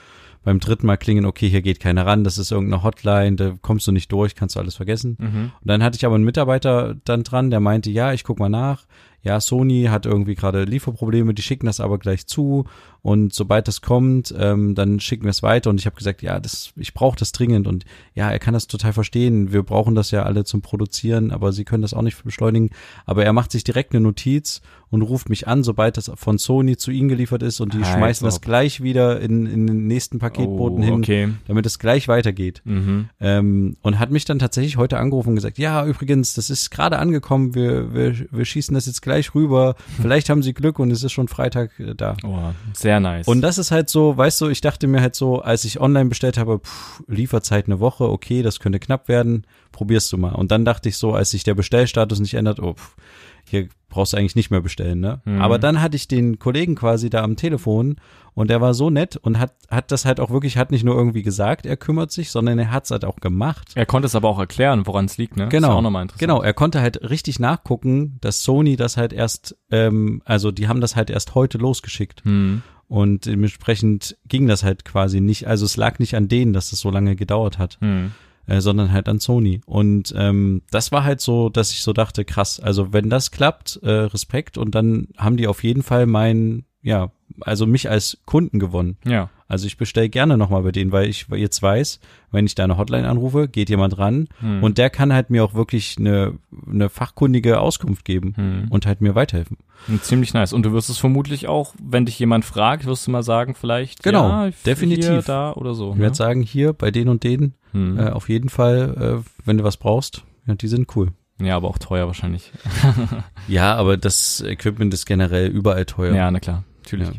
beim 0.45 0.61
dritten 0.61 0.87
Mal 0.87 0.97
klingen, 0.97 1.27
okay, 1.27 1.49
hier 1.49 1.63
geht 1.63 1.81
keiner 1.81 2.07
ran, 2.07 2.25
das 2.25 2.39
ist 2.39 2.53
irgendeine 2.53 2.83
Hotline, 2.83 3.37
da 3.37 3.55
kommst 3.61 3.87
du 3.87 3.93
nicht 3.93 4.11
durch, 4.13 4.35
kannst 4.35 4.57
du 4.57 4.61
alles 4.61 4.77
vergessen. 4.77 5.17
Mhm. 5.19 5.53
Und 5.61 5.69
dann 5.69 5.83
hatte 5.83 5.97
ich 5.97 6.07
aber 6.07 6.15
einen 6.15 6.25
Mitarbeiter 6.25 6.97
dann 7.05 7.25
dran, 7.25 7.51
der 7.51 7.61
meinte, 7.61 7.91
ja, 7.91 8.13
ich 8.13 8.25
guck 8.25 8.39
mal 8.39 8.49
nach. 8.49 8.87
Ja, 9.23 9.41
Sony 9.41 9.87
hat 9.91 10.07
irgendwie 10.07 10.35
gerade 10.35 10.65
Lieferprobleme, 10.65 11.35
die 11.35 11.43
schicken 11.43 11.67
das 11.67 11.81
aber 11.81 11.99
gleich 11.99 12.27
zu 12.27 12.65
und 13.03 13.33
sobald 13.33 13.69
das 13.69 13.81
kommt, 13.81 14.35
ähm, 14.37 14.75
dann 14.75 15.01
schicken 15.01 15.25
wir 15.25 15.31
es 15.31 15.43
weiter. 15.43 15.71
Und 15.71 15.81
ich 15.81 15.87
habe 15.87 15.97
gesagt, 15.97 16.21
ja, 16.21 16.41
das, 16.41 16.73
ich 16.77 16.95
brauche 16.95 17.17
das 17.17 17.33
dringend 17.33 17.67
und 17.67 17.85
ja, 18.15 18.31
er 18.31 18.39
kann 18.39 18.55
das 18.55 18.67
total 18.67 18.93
verstehen. 18.93 19.53
Wir 19.53 19.63
brauchen 19.63 19.95
das 19.95 20.11
ja 20.11 20.25
alle 20.25 20.45
zum 20.45 20.63
Produzieren, 20.63 21.31
aber 21.31 21.53
sie 21.53 21.65
können 21.65 21.83
das 21.83 21.95
auch 21.95 22.03
nicht 22.03 22.23
beschleunigen. 22.23 22.71
Aber 23.07 23.25
er 23.25 23.33
macht 23.33 23.53
sich 23.53 23.63
direkt 23.63 23.93
eine 23.93 24.01
Notiz 24.01 24.63
und 24.91 25.03
ruft 25.03 25.29
mich 25.29 25.47
an, 25.47 25.63
sobald 25.63 25.97
das 25.97 26.11
von 26.17 26.39
Sony 26.39 26.77
zu 26.77 26.91
ihm 26.91 27.09
geliefert 27.09 27.43
ist 27.43 27.61
und 27.61 27.75
die 27.75 27.79
Als 27.79 27.89
schmeißen 27.89 28.25
das 28.25 28.41
gleich 28.41 28.83
wieder 28.83 29.21
in, 29.21 29.47
in 29.47 29.67
den 29.67 29.87
nächsten 29.87 30.19
Paketboten 30.19 30.81
oh, 30.81 30.85
hin, 30.85 30.95
Okay. 30.95 31.29
damit 31.47 31.67
es 31.67 31.79
gleich 31.79 32.09
weitergeht. 32.09 32.63
Mhm. 32.65 33.09
Ähm, 33.21 33.77
und 33.83 33.99
hat 33.99 34.11
mich 34.11 34.25
dann 34.25 34.39
tatsächlich 34.39 34.77
heute 34.77 34.99
angerufen 34.99 35.31
und 35.31 35.35
gesagt, 35.37 35.59
ja, 35.59 35.85
übrigens, 35.87 36.35
das 36.35 36.51
ist 36.51 36.71
gerade 36.71 36.99
angekommen, 36.99 37.55
wir, 37.55 37.95
wir, 37.95 38.15
wir 38.31 38.45
schießen 38.45 38.75
das 38.75 38.87
jetzt 38.87 39.03
gleich 39.09 39.35
rüber, 39.35 39.75
vielleicht 40.01 40.29
haben 40.29 40.43
sie 40.43 40.55
Glück 40.55 40.79
und 40.79 40.91
es 40.91 41.03
ist 41.03 41.13
schon 41.13 41.29
Freitag 41.29 41.71
äh, 41.81 41.95
da. 41.95 42.17
Oh, 42.25 42.39
sehr 42.75 43.01
nice. 43.01 43.27
Und 43.27 43.41
das 43.41 43.59
ist 43.59 43.71
halt 43.71 43.89
so, 43.89 44.17
weißt 44.17 44.41
du, 44.41 44.49
ich 44.49 44.61
dachte 44.61 44.87
mir 44.87 45.01
halt 45.01 45.15
so, 45.15 45.41
als 45.41 45.65
ich 45.65 45.81
online 45.81 46.09
bestellt 46.09 46.39
habe, 46.39 46.61
pff, 46.61 47.03
Lieferzeit 47.09 47.67
eine 47.67 47.81
Woche, 47.81 48.09
okay, 48.09 48.43
das 48.43 48.61
könnte 48.61 48.79
knapp 48.79 49.09
werden, 49.09 49.47
probierst 49.73 50.13
du 50.13 50.19
mal. 50.19 50.35
Und 50.35 50.51
dann 50.51 50.65
dachte 50.65 50.89
ich 50.89 50.97
so, 50.97 51.15
als 51.15 51.31
sich 51.31 51.43
der 51.43 51.55
Bestellstatus 51.55 52.21
nicht 52.21 52.35
ändert, 52.35 52.61
oh, 52.61 52.75
pff, 52.75 52.97
hier 53.45 53.69
brauchst 53.89 54.13
du 54.13 54.19
eigentlich 54.19 54.37
nicht 54.37 54.51
mehr 54.51 54.61
bestellen, 54.61 55.01
ne? 55.01 55.23
Mhm. 55.25 55.41
Aber 55.41 55.59
dann 55.59 55.81
hatte 55.81 55.97
ich 55.97 56.07
den 56.07 56.39
Kollegen 56.39 56.75
quasi 56.75 57.09
da 57.09 57.23
am 57.23 57.37
Telefon 57.37 57.97
und 58.39 58.51
der 58.51 58.61
war 58.61 58.73
so 58.73 58.89
nett 58.89 59.17
und 59.17 59.41
hat, 59.41 59.53
hat 59.69 59.91
das 59.91 60.05
halt 60.05 60.21
auch 60.21 60.31
wirklich, 60.31 60.57
hat 60.57 60.71
nicht 60.71 60.85
nur 60.85 60.95
irgendwie 60.95 61.23
gesagt, 61.23 61.67
er 61.67 61.77
kümmert 61.77 62.13
sich, 62.13 62.31
sondern 62.31 62.57
er 62.61 62.71
hat's 62.71 62.93
halt 62.93 63.05
auch 63.05 63.17
gemacht. 63.17 63.73
er 63.75 63.85
konnte 63.85 64.07
es 64.07 64.15
aber 64.15 64.29
auch 64.29 64.39
erklären, 64.39 64.87
woran 64.87 65.07
es 65.07 65.19
liegt, 65.19 65.37
ne? 65.37 65.45
Ist 65.45 65.51
Genau. 65.51 65.71
ja 65.71 65.75
auch 65.75 65.83
nochmal 65.83 66.03
interessant. 66.03 66.21
Genau, 66.21 66.41
er 66.41 66.55
konnte 66.55 66.81
halt 66.81 67.11
richtig 67.11 67.41
nachgucken, 67.41 68.17
dass 68.21 68.45
Sony 68.45 68.77
das 68.77 68.97
halt 68.97 69.13
erst, 69.13 69.57
ähm, 69.73 70.23
also 70.25 70.53
die 70.53 70.69
haben 70.69 70.81
das 70.81 70.95
halt 70.95 71.11
erst 71.11 71.35
heute 71.35 71.59
losgeschickt. 71.59 72.25
Hm. 72.25 72.63
Und 72.87 73.27
dementsprechend 73.27 74.17
ging 74.29 74.47
das 74.47 74.63
halt 74.63 74.85
quasi 74.85 75.21
nicht, 75.21 75.49
also 75.49 75.65
es 75.65 75.77
lag 75.77 75.99
nicht 75.99 76.15
an 76.15 76.29
denen, 76.29 76.53
dass 76.53 76.73
es 76.73 76.79
so 76.79 76.91
lange 76.91 77.17
gedauert 77.17 77.59
hat. 77.59 77.79
Hm. 77.81 78.13
äh, 78.47 78.61
sondern 78.61 78.93
halt 78.93 79.09
an 79.09 79.19
Sony. 79.19 79.61
Und 79.67 80.15
ähm, 80.17 80.63
das 80.71 80.93
war 80.93 81.03
halt 81.03 81.21
so, 81.21 81.49
dass 81.49 81.73
ich 81.73 81.83
so 81.83 81.93
dachte, 81.93 82.25
krass, 82.25 82.61
also 82.61 82.93
wenn 82.93 83.11
das 83.11 83.31
klappt, 83.33 83.81
äh, 83.83 83.91
Respekt 83.91 84.57
und 84.57 84.77
dann 84.77 85.09
haben 85.19 85.37
die 85.37 85.49
auf 85.49 85.65
jeden 85.65 85.83
Fall 85.83 86.07
mein, 86.07 86.65
ja, 86.83 87.11
also 87.41 87.67
mich 87.67 87.89
als 87.91 88.19
Kunden 88.25 88.59
gewonnen. 88.59 88.97
Ja. 89.07 89.31
Also 89.49 89.67
ich 89.67 89.79
bestelle 89.79 90.09
gerne 90.11 90.37
nochmal 90.37 90.63
bei 90.63 90.73
denen, 90.73 90.93
weil 90.93 91.09
ich 91.09 91.27
jetzt 91.35 91.63
weiß, 91.63 92.01
wenn 92.31 92.45
ich 92.45 92.55
da 92.55 92.65
eine 92.65 92.77
Hotline 92.77 93.09
anrufe, 93.09 93.49
geht 93.49 93.71
jemand 93.71 93.97
ran 93.97 94.29
Hm. 94.41 94.63
und 94.63 94.77
der 94.77 94.91
kann 94.91 95.13
halt 95.13 95.31
mir 95.31 95.43
auch 95.43 95.55
wirklich 95.55 95.97
eine, 95.99 96.35
eine 96.71 96.91
fachkundige 96.91 97.59
Auskunft 97.61 98.05
geben 98.05 98.35
Hm. 98.37 98.67
und 98.69 98.85
halt 98.85 99.01
mir 99.01 99.15
weiterhelfen. 99.15 99.57
Und 99.89 100.05
ziemlich 100.05 100.35
nice. 100.35 100.53
Und 100.53 100.65
du 100.65 100.73
wirst 100.73 100.91
es 100.91 100.99
vermutlich 100.99 101.49
auch, 101.49 101.75
wenn 101.83 102.05
dich 102.05 102.19
jemand 102.19 102.45
fragt, 102.45 102.85
wirst 102.85 103.07
du 103.07 103.11
mal 103.11 103.23
sagen, 103.23 103.55
vielleicht, 103.55 104.03
Genau, 104.03 104.29
ja, 104.29 104.51
definitiv. 104.67 105.09
Hier, 105.09 105.23
da 105.23 105.53
oder 105.55 105.73
so. 105.75 105.93
Ich 105.95 105.99
werde 105.99 106.15
sagen, 106.17 106.43
hier 106.43 106.75
bei 106.75 106.91
denen 106.91 107.09
und 107.09 107.25
denen, 107.25 107.55
Hm. 107.73 107.99
äh, 107.99 108.11
auf 108.11 108.29
jeden 108.29 108.51
Fall, 108.51 109.23
äh, 109.25 109.31
wenn 109.47 109.57
du 109.59 109.65
was 109.65 109.79
brauchst, 109.79 110.25
ja, 110.47 110.55
die 110.57 110.69
sind 110.69 110.95
cool. 110.97 111.09
Ja, 111.41 111.57
aber 111.57 111.69
auch 111.69 111.79
teuer 111.79 112.07
wahrscheinlich. 112.07 112.53
Ja, 113.49 113.77
aber 113.77 113.97
das 113.97 114.43
Equipment 114.43 114.93
ist 114.93 115.07
generell 115.07 115.47
überall 115.49 115.87
teuer. 115.87 116.15
Ja, 116.15 116.31
na 116.31 116.39
klar, 116.41 116.65
natürlich. 116.83 117.09
Ja. 117.09 117.15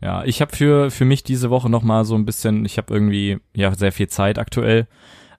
Ja, 0.00 0.24
ich 0.24 0.40
habe 0.40 0.54
für 0.54 0.90
für 0.90 1.04
mich 1.04 1.24
diese 1.24 1.50
Woche 1.50 1.68
noch 1.68 1.82
mal 1.82 2.04
so 2.04 2.14
ein 2.14 2.24
bisschen, 2.24 2.64
ich 2.64 2.78
habe 2.78 2.92
irgendwie 2.94 3.38
ja 3.54 3.74
sehr 3.74 3.92
viel 3.92 4.08
Zeit 4.08 4.38
aktuell 4.38 4.86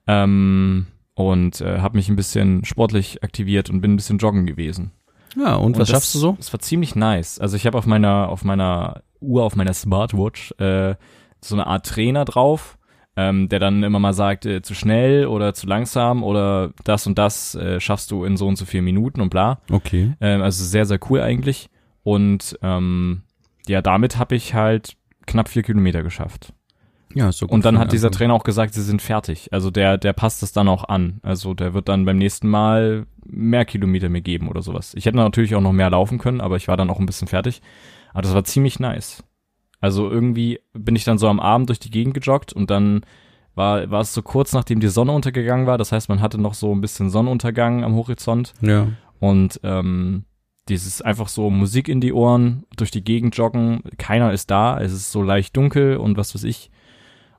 ähm, 0.06 0.86
und 1.14 1.60
äh, 1.60 1.78
habe 1.78 1.96
mich 1.96 2.08
ein 2.08 2.16
bisschen 2.16 2.64
sportlich 2.64 3.22
aktiviert 3.22 3.70
und 3.70 3.80
bin 3.80 3.94
ein 3.94 3.96
bisschen 3.96 4.18
joggen 4.18 4.46
gewesen. 4.46 4.92
Ja, 5.36 5.54
und, 5.54 5.78
was 5.78 5.88
das, 5.88 5.90
schaffst 5.90 6.14
du 6.14 6.18
so? 6.18 6.36
Es 6.40 6.52
war 6.52 6.60
ziemlich 6.60 6.96
nice. 6.96 7.38
Also 7.38 7.56
ich 7.56 7.66
habe 7.66 7.78
auf 7.78 7.86
meiner 7.86 8.28
auf 8.28 8.44
meiner 8.44 9.02
Uhr, 9.20 9.44
auf 9.44 9.56
meiner 9.56 9.74
Smartwatch 9.74 10.52
äh, 10.58 10.94
so 11.40 11.54
eine 11.54 11.66
Art 11.66 11.86
Trainer 11.86 12.24
drauf, 12.24 12.78
ähm, 13.16 13.48
der 13.48 13.60
dann 13.60 13.82
immer 13.82 13.98
mal 13.98 14.12
sagt, 14.12 14.46
äh, 14.46 14.62
zu 14.62 14.74
schnell 14.74 15.26
oder 15.26 15.54
zu 15.54 15.66
langsam 15.66 16.22
oder 16.22 16.72
das 16.84 17.06
und 17.06 17.18
das 17.18 17.54
äh, 17.54 17.80
schaffst 17.80 18.10
du 18.10 18.24
in 18.24 18.36
so 18.36 18.46
und 18.46 18.56
so 18.56 18.64
vier 18.64 18.82
Minuten 18.82 19.20
und 19.20 19.30
bla. 19.30 19.60
Okay. 19.70 20.14
Ähm, 20.20 20.42
also 20.42 20.64
sehr, 20.64 20.86
sehr 20.86 20.98
cool 21.08 21.20
eigentlich. 21.20 21.68
Und 22.02 22.58
ähm, 22.62 23.22
ja, 23.70 23.82
damit 23.82 24.18
habe 24.18 24.34
ich 24.34 24.54
halt 24.54 24.96
knapp 25.26 25.48
vier 25.48 25.62
Kilometer 25.62 26.02
geschafft. 26.02 26.52
Ja, 27.14 27.32
so 27.32 27.46
gut 27.46 27.54
Und 27.54 27.64
dann 27.64 27.78
hat 27.78 27.92
dieser. 27.92 28.10
Trainer 28.10 28.34
auch 28.34 28.44
gesagt, 28.44 28.74
sie 28.74 28.82
sind 28.82 29.00
fertig. 29.00 29.52
Also 29.52 29.70
der, 29.70 29.96
der 29.96 30.12
passt 30.12 30.42
es 30.42 30.52
dann 30.52 30.68
auch 30.68 30.84
an. 30.88 31.20
Also 31.22 31.54
der 31.54 31.72
wird 31.74 31.88
dann 31.88 32.04
beim 32.04 32.18
nächsten 32.18 32.48
Mal 32.48 33.06
mehr 33.24 33.64
Kilometer 33.64 34.08
mir 34.08 34.22
geben 34.22 34.48
oder 34.48 34.62
sowas. 34.62 34.94
Ich 34.94 35.06
hätte 35.06 35.16
natürlich 35.16 35.54
auch 35.54 35.60
noch 35.60 35.72
mehr 35.72 35.90
laufen 35.90 36.18
können, 36.18 36.40
aber 36.40 36.56
ich 36.56 36.68
war 36.68 36.76
dann 36.76 36.90
auch 36.90 36.98
ein 36.98 37.06
bisschen 37.06 37.28
fertig. 37.28 37.62
Aber 38.12 38.22
das 38.22 38.34
war 38.34 38.44
ziemlich 38.44 38.80
nice. 38.80 39.22
Also 39.80 40.10
irgendwie 40.10 40.60
bin 40.72 40.96
ich 40.96 41.04
dann 41.04 41.18
so 41.18 41.28
am 41.28 41.40
Abend 41.40 41.68
durch 41.68 41.78
die 41.78 41.90
Gegend 41.90 42.14
gejoggt 42.14 42.52
und 42.52 42.70
dann 42.70 43.02
war, 43.54 43.90
war 43.90 44.00
es 44.00 44.12
so 44.12 44.22
kurz 44.22 44.52
nachdem 44.52 44.80
die 44.80 44.88
Sonne 44.88 45.12
untergegangen 45.12 45.66
war. 45.66 45.78
Das 45.78 45.92
heißt, 45.92 46.08
man 46.08 46.20
hatte 46.20 46.40
noch 46.40 46.54
so 46.54 46.72
ein 46.74 46.80
bisschen 46.80 47.10
Sonnenuntergang 47.10 47.84
am 47.84 47.94
Horizont. 47.94 48.52
Ja. 48.60 48.88
Und 49.20 49.60
ähm, 49.62 50.24
dieses 50.68 51.02
einfach 51.02 51.28
so 51.28 51.50
Musik 51.50 51.88
in 51.88 52.00
die 52.00 52.12
Ohren, 52.12 52.64
durch 52.76 52.90
die 52.90 53.02
Gegend 53.02 53.36
joggen, 53.36 53.82
keiner 53.98 54.32
ist 54.32 54.50
da, 54.50 54.80
es 54.80 54.92
ist 54.92 55.10
so 55.10 55.22
leicht 55.22 55.56
dunkel 55.56 55.96
und 55.96 56.16
was 56.16 56.34
weiß 56.34 56.44
ich. 56.44 56.70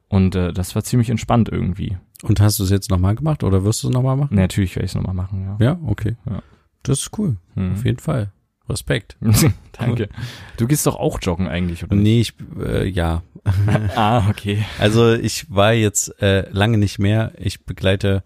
Und 0.10 0.36
äh, 0.36 0.52
das 0.52 0.76
war 0.76 0.84
ziemlich 0.84 1.10
entspannt 1.10 1.48
irgendwie. 1.50 1.98
Und 2.24 2.42
hast 2.42 2.60
du 2.60 2.64
es 2.64 2.70
jetzt 2.70 2.92
nochmal 2.92 3.16
gemacht 3.16 3.44
oder 3.44 3.64
wirst 3.64 3.84
du 3.84 3.88
es 3.88 3.94
nochmal 3.94 4.18
machen? 4.18 4.36
Nee, 4.36 4.42
natürlich 4.42 4.76
werde 4.76 4.86
ich 4.86 4.92
es 4.92 4.96
nochmal 4.96 5.16
machen, 5.16 5.58
ja. 5.60 5.66
Ja, 5.66 5.80
okay. 5.86 6.18
Ja. 6.30 6.44
Das 6.84 7.00
ist 7.00 7.18
cool. 7.18 7.38
Hm. 7.56 7.74
Auf 7.74 7.86
jeden 7.86 8.00
Fall. 8.00 8.32
Respekt. 8.70 9.18
Danke. 9.72 10.10
Du 10.58 10.68
gehst 10.68 10.86
doch 10.86 10.96
auch 10.96 11.20
joggen 11.22 11.48
eigentlich, 11.48 11.84
oder? 11.84 11.96
Nee, 11.96 12.22
ich, 12.22 12.34
äh, 12.60 12.88
ja. 12.88 13.24
ah, 13.96 14.30
okay. 14.30 14.66
Also 14.80 15.14
ich 15.14 15.50
war 15.50 15.74
jetzt 15.74 16.22
äh, 16.22 16.50
lange 16.52 16.78
nicht 16.78 17.00
mehr. 17.00 17.34
Ich 17.38 17.66
begleite 17.66 18.24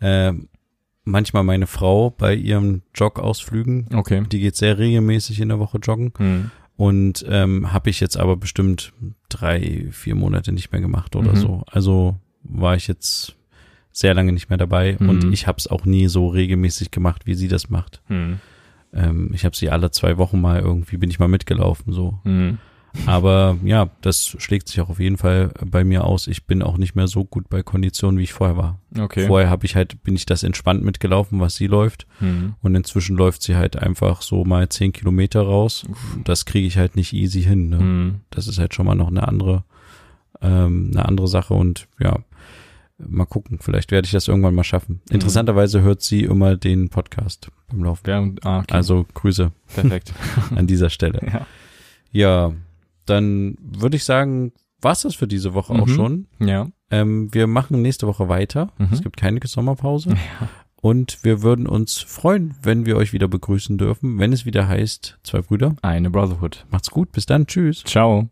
äh, 0.00 0.32
manchmal 1.06 1.42
meine 1.44 1.66
Frau 1.66 2.10
bei 2.10 2.34
ihren 2.34 2.82
Joggausflügen. 2.94 3.86
Okay. 3.94 4.24
Die 4.30 4.40
geht 4.40 4.56
sehr 4.56 4.76
regelmäßig 4.76 5.40
in 5.40 5.48
der 5.48 5.58
Woche 5.58 5.78
joggen. 5.78 6.12
Hm. 6.18 6.50
Und 6.76 7.24
ähm, 7.26 7.72
habe 7.72 7.88
ich 7.88 8.00
jetzt 8.00 8.18
aber 8.18 8.36
bestimmt 8.36 8.92
drei, 9.30 9.86
vier 9.92 10.14
Monate 10.14 10.52
nicht 10.52 10.72
mehr 10.72 10.82
gemacht 10.82 11.16
oder 11.16 11.32
Mhm. 11.32 11.36
so. 11.36 11.62
Also 11.70 12.16
war 12.42 12.76
ich 12.76 12.86
jetzt 12.86 13.34
sehr 13.92 14.12
lange 14.12 14.32
nicht 14.32 14.50
mehr 14.50 14.58
dabei 14.58 14.96
Mhm. 15.00 15.08
und 15.08 15.32
ich 15.32 15.46
habe 15.46 15.56
es 15.56 15.66
auch 15.68 15.86
nie 15.86 16.08
so 16.08 16.28
regelmäßig 16.28 16.90
gemacht, 16.90 17.22
wie 17.26 17.34
sie 17.34 17.48
das 17.48 17.70
macht. 17.70 18.02
Hm. 18.08 18.40
Ähm, 18.92 19.30
ich 19.32 19.46
habe 19.46 19.56
sie 19.56 19.70
alle 19.70 19.90
zwei 19.90 20.18
Wochen 20.18 20.38
mal 20.40 20.60
irgendwie 20.60 20.98
bin 20.98 21.08
ich 21.10 21.18
mal 21.18 21.28
mitgelaufen 21.28 21.92
so. 21.94 22.18
Aber 23.06 23.58
ja, 23.64 23.90
das 24.00 24.36
schlägt 24.38 24.68
sich 24.68 24.80
auch 24.80 24.88
auf 24.88 25.00
jeden 25.00 25.16
Fall 25.16 25.52
bei 25.64 25.84
mir 25.84 26.04
aus. 26.04 26.26
Ich 26.26 26.46
bin 26.46 26.62
auch 26.62 26.78
nicht 26.78 26.94
mehr 26.94 27.08
so 27.08 27.24
gut 27.24 27.48
bei 27.48 27.62
Konditionen, 27.62 28.18
wie 28.18 28.24
ich 28.24 28.32
vorher 28.32 28.56
war. 28.56 28.78
Okay. 28.98 29.26
Vorher 29.26 29.50
habe 29.50 29.66
ich 29.66 29.76
halt 29.76 30.02
bin 30.02 30.14
ich 30.14 30.26
das 30.26 30.42
entspannt 30.42 30.82
mitgelaufen, 30.82 31.40
was 31.40 31.56
sie 31.56 31.66
läuft. 31.66 32.06
Hm. 32.20 32.54
Und 32.62 32.74
inzwischen 32.74 33.16
läuft 33.16 33.42
sie 33.42 33.56
halt 33.56 33.76
einfach 33.76 34.22
so 34.22 34.44
mal 34.44 34.68
zehn 34.68 34.92
Kilometer 34.92 35.42
raus. 35.42 35.84
Das 36.24 36.46
kriege 36.46 36.66
ich 36.66 36.78
halt 36.78 36.96
nicht 36.96 37.12
easy 37.12 37.42
hin. 37.42 37.68
Ne? 37.68 37.78
Hm. 37.78 38.14
Das 38.30 38.48
ist 38.48 38.58
halt 38.58 38.74
schon 38.74 38.86
mal 38.86 38.94
noch 38.94 39.08
eine 39.08 39.26
andere, 39.28 39.64
ähm, 40.40 40.90
eine 40.92 41.06
andere 41.06 41.28
Sache 41.28 41.54
und 41.54 41.88
ja, 42.00 42.18
mal 42.98 43.26
gucken. 43.26 43.58
Vielleicht 43.60 43.90
werde 43.90 44.06
ich 44.06 44.12
das 44.12 44.28
irgendwann 44.28 44.54
mal 44.54 44.64
schaffen. 44.64 45.00
Mhm. 45.08 45.14
Interessanterweise 45.14 45.82
hört 45.82 46.02
sie 46.02 46.22
immer 46.22 46.56
den 46.56 46.88
Podcast 46.88 47.50
beim 47.68 47.84
Laufen. 47.84 48.02
Während, 48.04 48.46
ah, 48.46 48.60
okay. 48.60 48.74
Also 48.74 49.06
Grüße 49.14 49.52
perfekt. 49.74 50.12
an 50.54 50.66
dieser 50.66 50.90
Stelle. 50.90 51.20
ja. 51.32 51.46
Ja, 52.12 52.52
dann 53.06 53.56
würde 53.60 53.96
ich 53.96 54.04
sagen, 54.04 54.52
war's 54.80 55.02
das 55.02 55.14
für 55.14 55.26
diese 55.26 55.54
Woche 55.54 55.72
auch 55.72 55.86
Mhm. 55.86 55.94
schon. 55.94 56.26
Ja. 56.38 56.68
Ähm, 56.90 57.32
wir 57.32 57.46
machen 57.46 57.82
nächste 57.82 58.06
Woche 58.06 58.28
weiter. 58.28 58.72
Mhm. 58.78 58.88
Es 58.92 59.02
gibt 59.02 59.16
keine 59.16 59.40
Sommerpause. 59.44 60.14
Und 60.80 61.24
wir 61.24 61.42
würden 61.42 61.66
uns 61.66 61.98
freuen, 61.98 62.54
wenn 62.62 62.86
wir 62.86 62.96
euch 62.96 63.12
wieder 63.12 63.26
begrüßen 63.26 63.78
dürfen, 63.78 64.18
wenn 64.18 64.32
es 64.32 64.44
wieder 64.46 64.68
heißt, 64.68 65.18
zwei 65.24 65.40
Brüder. 65.40 65.74
Eine 65.82 66.10
Brotherhood. 66.10 66.66
Macht's 66.70 66.90
gut, 66.90 67.10
bis 67.12 67.26
dann, 67.26 67.46
tschüss. 67.46 67.82
Ciao. 67.84 68.28